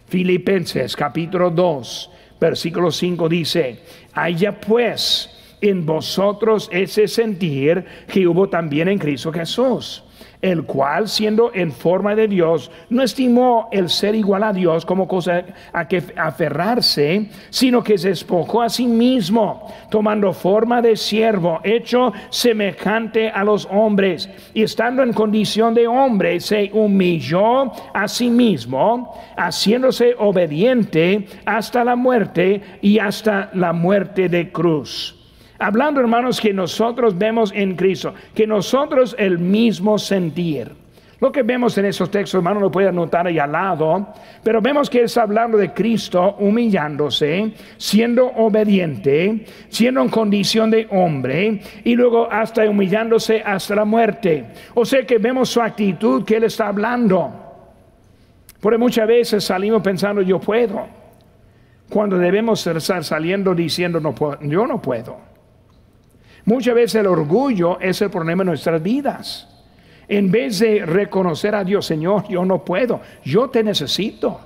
[0.08, 3.80] Filipenses capítulo 2, versículo 5 dice,
[4.14, 10.04] haya pues en vosotros ese sentir que hubo también en Cristo Jesús
[10.42, 15.08] el cual, siendo en forma de Dios, no estimó el ser igual a Dios como
[15.08, 21.60] cosa a que aferrarse, sino que se despojó a sí mismo, tomando forma de siervo,
[21.64, 28.30] hecho semejante a los hombres, y estando en condición de hombre, se humilló a sí
[28.30, 35.21] mismo, haciéndose obediente hasta la muerte y hasta la muerte de cruz
[35.62, 40.72] Hablando, hermanos, que nosotros vemos en Cristo, que nosotros el mismo sentir.
[41.20, 44.08] Lo que vemos en esos textos, hermano, lo puede anotar ahí al lado,
[44.42, 51.62] pero vemos que está hablando de Cristo humillándose, siendo obediente, siendo en condición de hombre
[51.84, 54.46] y luego hasta humillándose hasta la muerte.
[54.74, 57.32] O sea que vemos su actitud que Él está hablando.
[58.60, 60.88] Porque muchas veces salimos pensando yo puedo,
[61.88, 65.31] cuando debemos estar saliendo diciendo no puedo, yo no puedo.
[66.46, 69.48] Muchas veces el orgullo es el problema de nuestras vidas.
[70.08, 74.40] En vez de reconocer a Dios, Señor, yo no puedo, yo te necesito.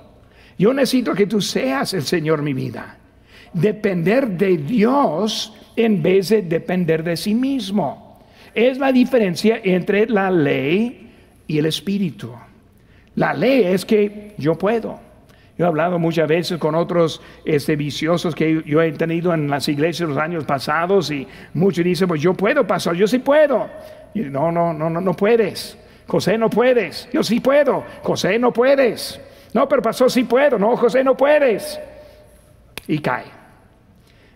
[0.58, 2.98] Yo necesito que tú seas el Señor mi vida.
[3.52, 8.20] Depender de Dios en vez de depender de sí mismo.
[8.54, 11.10] Es la diferencia entre la ley
[11.46, 12.32] y el espíritu.
[13.14, 15.05] La ley es que yo puedo.
[15.58, 19.68] Yo he hablado muchas veces con otros este, viciosos que yo he tenido en las
[19.68, 23.68] iglesias los años pasados y muchos dicen, pues yo puedo pasar, yo sí puedo.
[24.12, 25.78] Y no, no, no, no, no puedes.
[26.06, 27.08] José no puedes.
[27.12, 27.84] Yo sí puedo.
[28.02, 29.20] José no puedes.
[29.54, 30.58] No, pero pasó sí puedo.
[30.58, 31.80] No, José no puedes.
[32.86, 33.24] Y cae.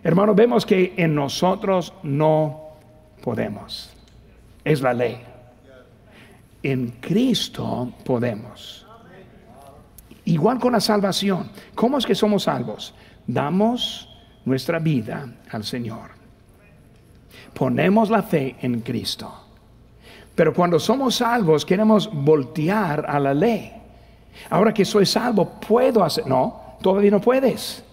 [0.03, 2.77] Hermanos, vemos que en nosotros no
[3.23, 3.93] podemos.
[4.63, 5.21] Es la ley.
[6.63, 8.80] En Cristo podemos.
[10.25, 11.49] Igual con la salvación.
[11.75, 12.93] ¿Cómo es que somos salvos?
[13.25, 14.09] Damos
[14.45, 16.11] nuestra vida al Señor.
[17.53, 19.31] Ponemos la fe en Cristo.
[20.35, 23.71] Pero cuando somos salvos queremos voltear a la ley.
[24.49, 26.25] Ahora que soy salvo, puedo hacer...
[26.25, 27.83] No, todavía no puedes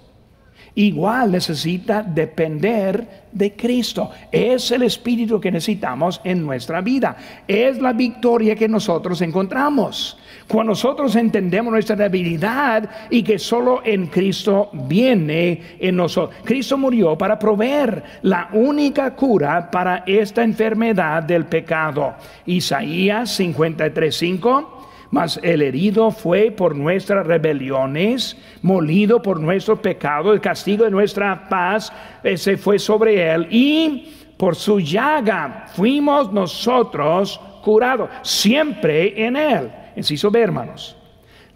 [0.78, 4.12] igual necesita depender de Cristo.
[4.30, 7.16] Es el espíritu que necesitamos en nuestra vida.
[7.48, 10.16] Es la victoria que nosotros encontramos.
[10.48, 16.40] Cuando nosotros entendemos nuestra debilidad y que solo en Cristo viene en nosotros.
[16.42, 22.14] Cristo murió para proveer la única cura para esta enfermedad del pecado.
[22.46, 24.78] Isaías 53:5
[25.10, 31.48] mas el herido fue por nuestras rebeliones, molido por nuestro pecado, el castigo de nuestra
[31.48, 31.90] paz
[32.22, 39.70] ese fue sobre él y por su llaga fuimos nosotros curados, siempre en él.
[39.98, 40.96] Inciso B, hermanos,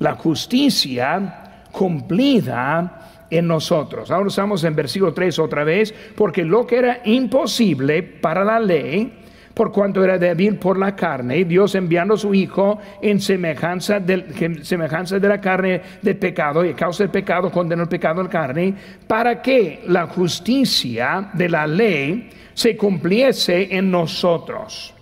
[0.01, 4.11] la justicia cumplida en nosotros.
[4.11, 9.21] Ahora estamos en versículo 3 otra vez, porque lo que era imposible para la ley,
[9.55, 14.35] por cuanto era débil por la carne, Dios enviando a su Hijo en semejanza, del,
[14.65, 18.25] semejanza de la carne de pecado, y a causa del pecado condenó el pecado de
[18.25, 18.75] la carne,
[19.07, 24.95] para que la justicia de la ley se cumpliese en nosotros.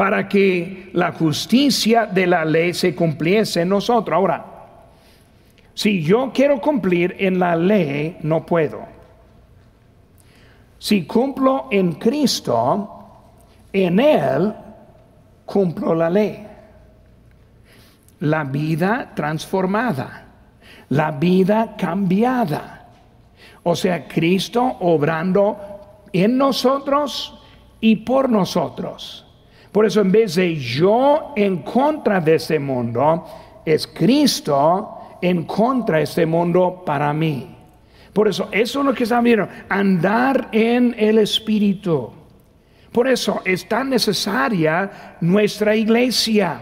[0.00, 4.16] Para que la justicia de la ley se cumpliese en nosotros.
[4.16, 4.46] Ahora,
[5.74, 8.80] si yo quiero cumplir en la ley, no puedo.
[10.78, 12.88] Si cumplo en Cristo,
[13.70, 14.54] en Él
[15.44, 16.46] cumplo la ley.
[18.20, 20.28] La vida transformada,
[20.88, 22.88] la vida cambiada.
[23.64, 25.58] O sea, Cristo obrando
[26.10, 27.38] en nosotros
[27.82, 29.26] y por nosotros.
[29.72, 33.24] Por eso en vez de yo en contra de este mundo,
[33.64, 37.56] es Cristo en contra de este mundo para mí.
[38.12, 42.10] Por eso, eso es lo que estamos viendo, andar en el Espíritu.
[42.90, 46.60] Por eso es tan necesaria nuestra iglesia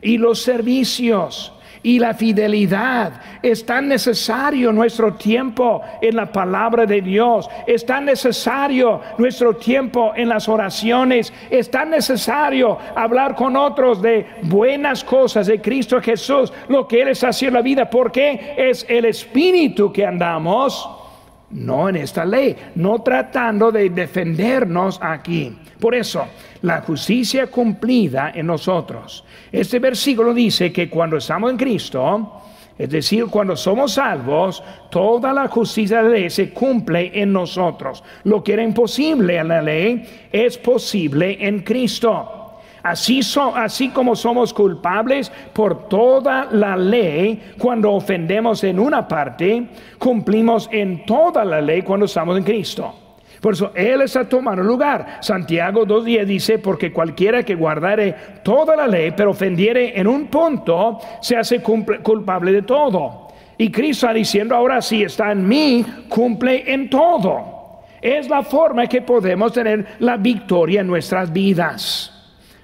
[0.00, 1.53] y los servicios
[1.84, 3.12] y la fidelidad.
[3.42, 7.48] Es tan necesario nuestro tiempo en la palabra de Dios.
[7.66, 11.32] Es tan necesario nuestro tiempo en las oraciones.
[11.50, 17.08] Es tan necesario hablar con otros de buenas cosas de Cristo Jesús, lo que Él
[17.08, 21.03] es haciendo la vida, porque es el Espíritu que andamos,
[21.50, 25.56] no en esta ley, no tratando de defendernos aquí.
[25.78, 26.26] Por eso,
[26.62, 29.24] la justicia cumplida en nosotros.
[29.52, 32.42] Este versículo dice que cuando estamos en Cristo,
[32.76, 38.02] es decir, cuando somos salvos, toda la justicia de la ley se cumple en nosotros.
[38.24, 42.43] Lo que era imposible en la ley es posible en Cristo.
[42.84, 43.20] Así,
[43.54, 49.68] así, como somos culpables por toda la ley cuando ofendemos en una parte,
[49.98, 52.94] cumplimos en toda la ley cuando estamos en Cristo.
[53.40, 55.16] Por eso Él está tomando lugar.
[55.20, 60.98] Santiago 2.10 dice, porque cualquiera que guardare toda la ley, pero ofendiere en un punto,
[61.22, 63.28] se hace culpable de todo.
[63.56, 67.80] Y Cristo está diciendo, ahora sí está en mí, cumple en todo.
[68.02, 72.13] Es la forma que podemos tener la victoria en nuestras vidas.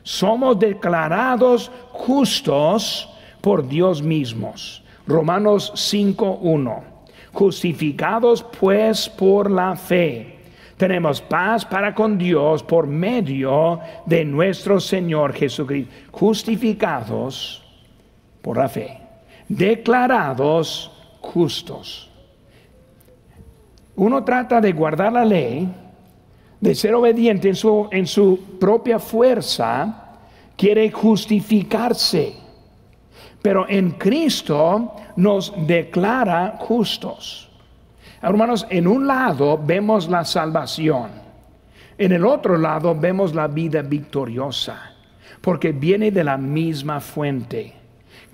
[0.03, 3.09] Somos declarados justos
[3.41, 4.83] por Dios mismos.
[5.07, 6.83] Romanos 5.1.
[7.33, 10.41] Justificados pues por la fe
[10.81, 17.63] tenemos paz para con Dios por medio de nuestro Señor Jesucristo, justificados
[18.41, 18.99] por la fe,
[19.47, 20.91] declarados
[21.21, 22.11] justos.
[23.95, 25.69] Uno trata de guardar la ley,
[26.61, 30.19] de ser obediente en su, en su propia fuerza,
[30.57, 32.35] quiere justificarse.
[33.41, 37.49] Pero en Cristo nos declara justos.
[38.23, 41.11] Hermanos, en un lado vemos la salvación,
[41.97, 44.93] en el otro lado vemos la vida victoriosa,
[45.41, 47.73] porque viene de la misma fuente.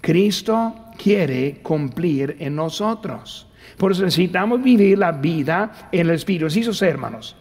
[0.01, 3.47] Cristo quiere cumplir en nosotros.
[3.77, 6.47] Por eso necesitamos vivir la vida en el Espíritu.
[6.47, 7.37] Así sus hermanos,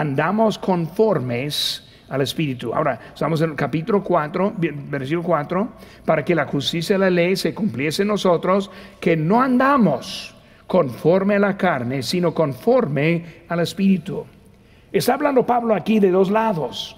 [0.00, 2.72] andamos conformes al Espíritu.
[2.72, 5.68] Ahora, estamos en el capítulo 4, versículo 4,
[6.04, 8.70] para que la justicia de la ley se cumpliese en nosotros,
[9.00, 10.34] que no andamos
[10.66, 14.24] conforme a la carne, sino conforme al Espíritu.
[14.92, 16.96] Está hablando Pablo aquí de dos lados.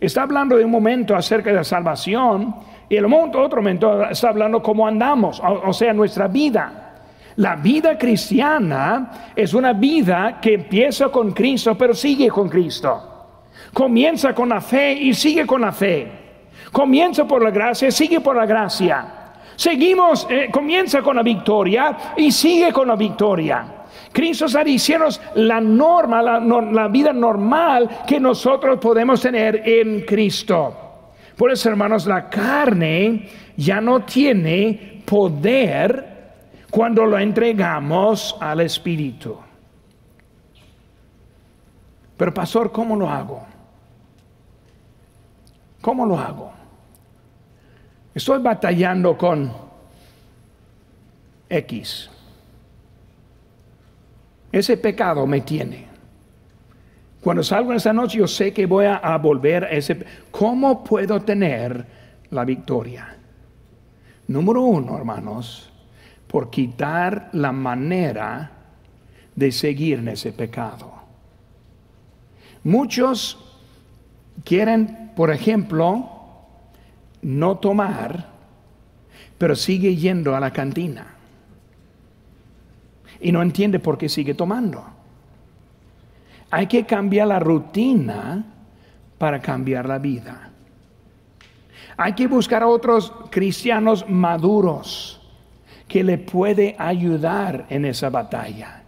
[0.00, 2.54] Está hablando de un momento acerca de la salvación
[2.88, 6.81] y el otro momento está hablando cómo andamos, o, sea, nuestra vida.
[7.36, 13.08] La vida cristiana es una vida que empieza con Cristo, pero sigue con Cristo.
[13.72, 16.08] Comienza con la fe y sigue con la fe.
[16.70, 19.06] Comienza por la gracia y sigue por la gracia.
[19.56, 23.64] Seguimos, eh, comienza con la victoria y sigue con la victoria.
[24.12, 25.06] Cristo está diciendo
[25.36, 30.74] la norma, la, la vida normal que nosotros podemos tener en Cristo.
[31.36, 36.11] Por eso, hermanos, la carne ya no tiene poder
[36.72, 39.36] cuando lo entregamos al Espíritu.
[42.16, 43.44] Pero pastor, ¿cómo lo hago?
[45.82, 46.50] ¿Cómo lo hago?
[48.14, 49.52] Estoy batallando con
[51.50, 52.08] X.
[54.50, 55.88] Ese pecado me tiene.
[57.20, 60.06] Cuando salgo en esa noche yo sé que voy a, volver a ese...
[60.30, 61.84] ¿Cómo puedo tener
[62.30, 63.14] la victoria?
[64.26, 65.68] Número uno, hermanos,
[66.32, 68.50] por quitar la manera
[69.36, 70.90] de seguir en ese pecado.
[72.64, 73.38] Muchos
[74.42, 76.08] quieren, por ejemplo,
[77.20, 78.30] no tomar,
[79.36, 81.06] pero sigue yendo a la cantina.
[83.20, 84.82] Y no entiende por qué sigue tomando.
[86.50, 88.42] Hay que cambiar la rutina
[89.18, 90.50] para cambiar la vida.
[91.98, 95.21] Hay que buscar a otros cristianos maduros
[95.92, 98.82] que le puede ayudar en esa batalla.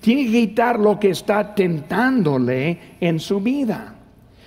[0.00, 3.92] Tiene que quitar lo que está tentándole en su vida.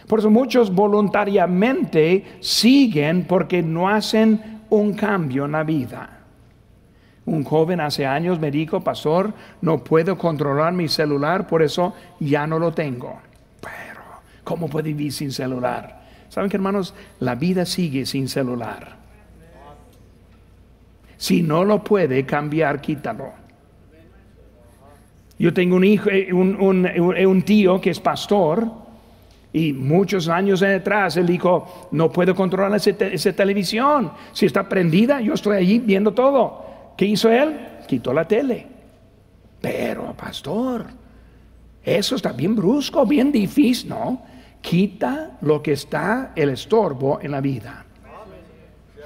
[0.08, 6.22] Por eso muchos voluntariamente siguen porque no hacen un cambio en la vida.
[7.26, 9.32] Un joven hace años me dijo, pastor,
[9.62, 13.20] no puedo controlar mi celular, por eso ya no lo tengo.
[13.62, 14.02] Pero,
[14.44, 16.02] ¿cómo puede vivir sin celular?
[16.30, 16.96] ¿Saben que hermanos?
[17.20, 19.01] La vida sigue sin celular.
[21.22, 23.32] Si no lo puede cambiar, quítalo.
[25.38, 28.68] Yo tengo un hijo, eh, un, tío que es pastor
[29.54, 34.12] y muchos años atrás él dijo, no puedo controlar esa televisión.
[34.32, 36.96] Si está prendida, yo estoy allí viendo todo.
[36.98, 37.56] ¿Qué hizo él?
[37.88, 38.66] Quitó la tele.
[39.62, 40.88] Pero, pastor,
[41.84, 44.24] eso está bien brusco, bien difícil, ¿no?
[44.60, 47.86] Quita lo que está el estorbo en la vida.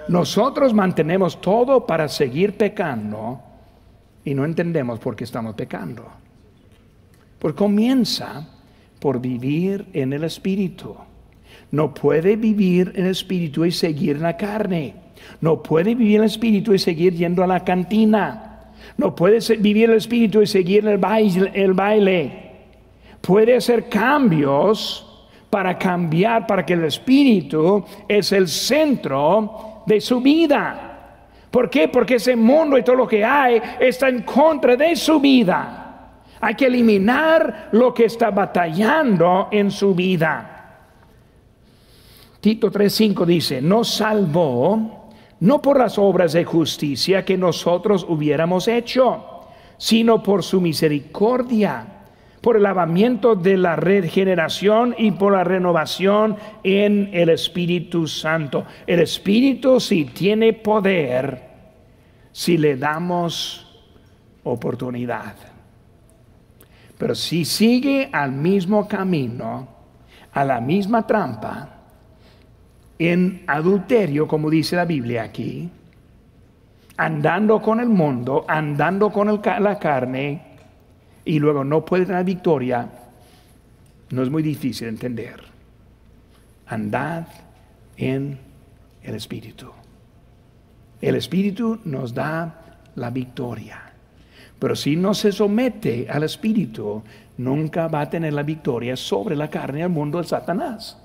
[0.07, 3.39] Nosotros mantenemos todo para seguir pecando
[4.23, 6.05] y no entendemos por qué estamos pecando.
[7.39, 8.47] Porque comienza
[8.99, 10.95] por vivir en el Espíritu.
[11.71, 15.05] No puede vivir en el Espíritu y seguir en la carne.
[15.41, 18.71] No puede vivir el espíritu y seguir yendo a la cantina.
[18.97, 22.51] No puede vivir el espíritu y seguir el baile, el baile.
[23.21, 30.91] Puede hacer cambios para cambiar, para que el espíritu es el centro de su vida.
[31.51, 31.87] ¿Por qué?
[31.87, 35.81] Porque ese mundo y todo lo que hay está en contra de su vida.
[36.41, 40.51] Hay que eliminar lo que está batallando en su vida.
[42.41, 45.05] Tito 3:5 dice, no salvó
[45.39, 49.23] no por las obras de justicia que nosotros hubiéramos hecho,
[49.77, 51.94] sino por su misericordia,
[52.41, 58.65] por el lavamiento de la regeneración y por la renovación en el Espíritu Santo.
[58.85, 61.41] El Espíritu sí tiene poder
[62.31, 63.65] si le damos
[64.43, 65.35] oportunidad.
[66.97, 69.67] Pero si sigue al mismo camino,
[70.31, 71.69] a la misma trampa,
[72.97, 75.69] en adulterio, como dice la Biblia aquí,
[76.97, 80.44] andando con el mundo, andando con la carne,
[81.25, 82.87] y luego no puede tener victoria,
[84.11, 85.43] no es muy difícil entender.
[86.67, 87.27] Andad
[87.97, 88.37] en
[89.03, 89.71] el Espíritu.
[91.01, 93.81] El Espíritu nos da la victoria.
[94.57, 97.03] Pero si no se somete al Espíritu,
[97.37, 100.97] nunca va a tener la victoria sobre la carne, el mundo, de Satanás.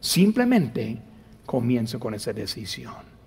[0.00, 0.98] Simplemente
[1.46, 3.17] comienzo con esa decisión.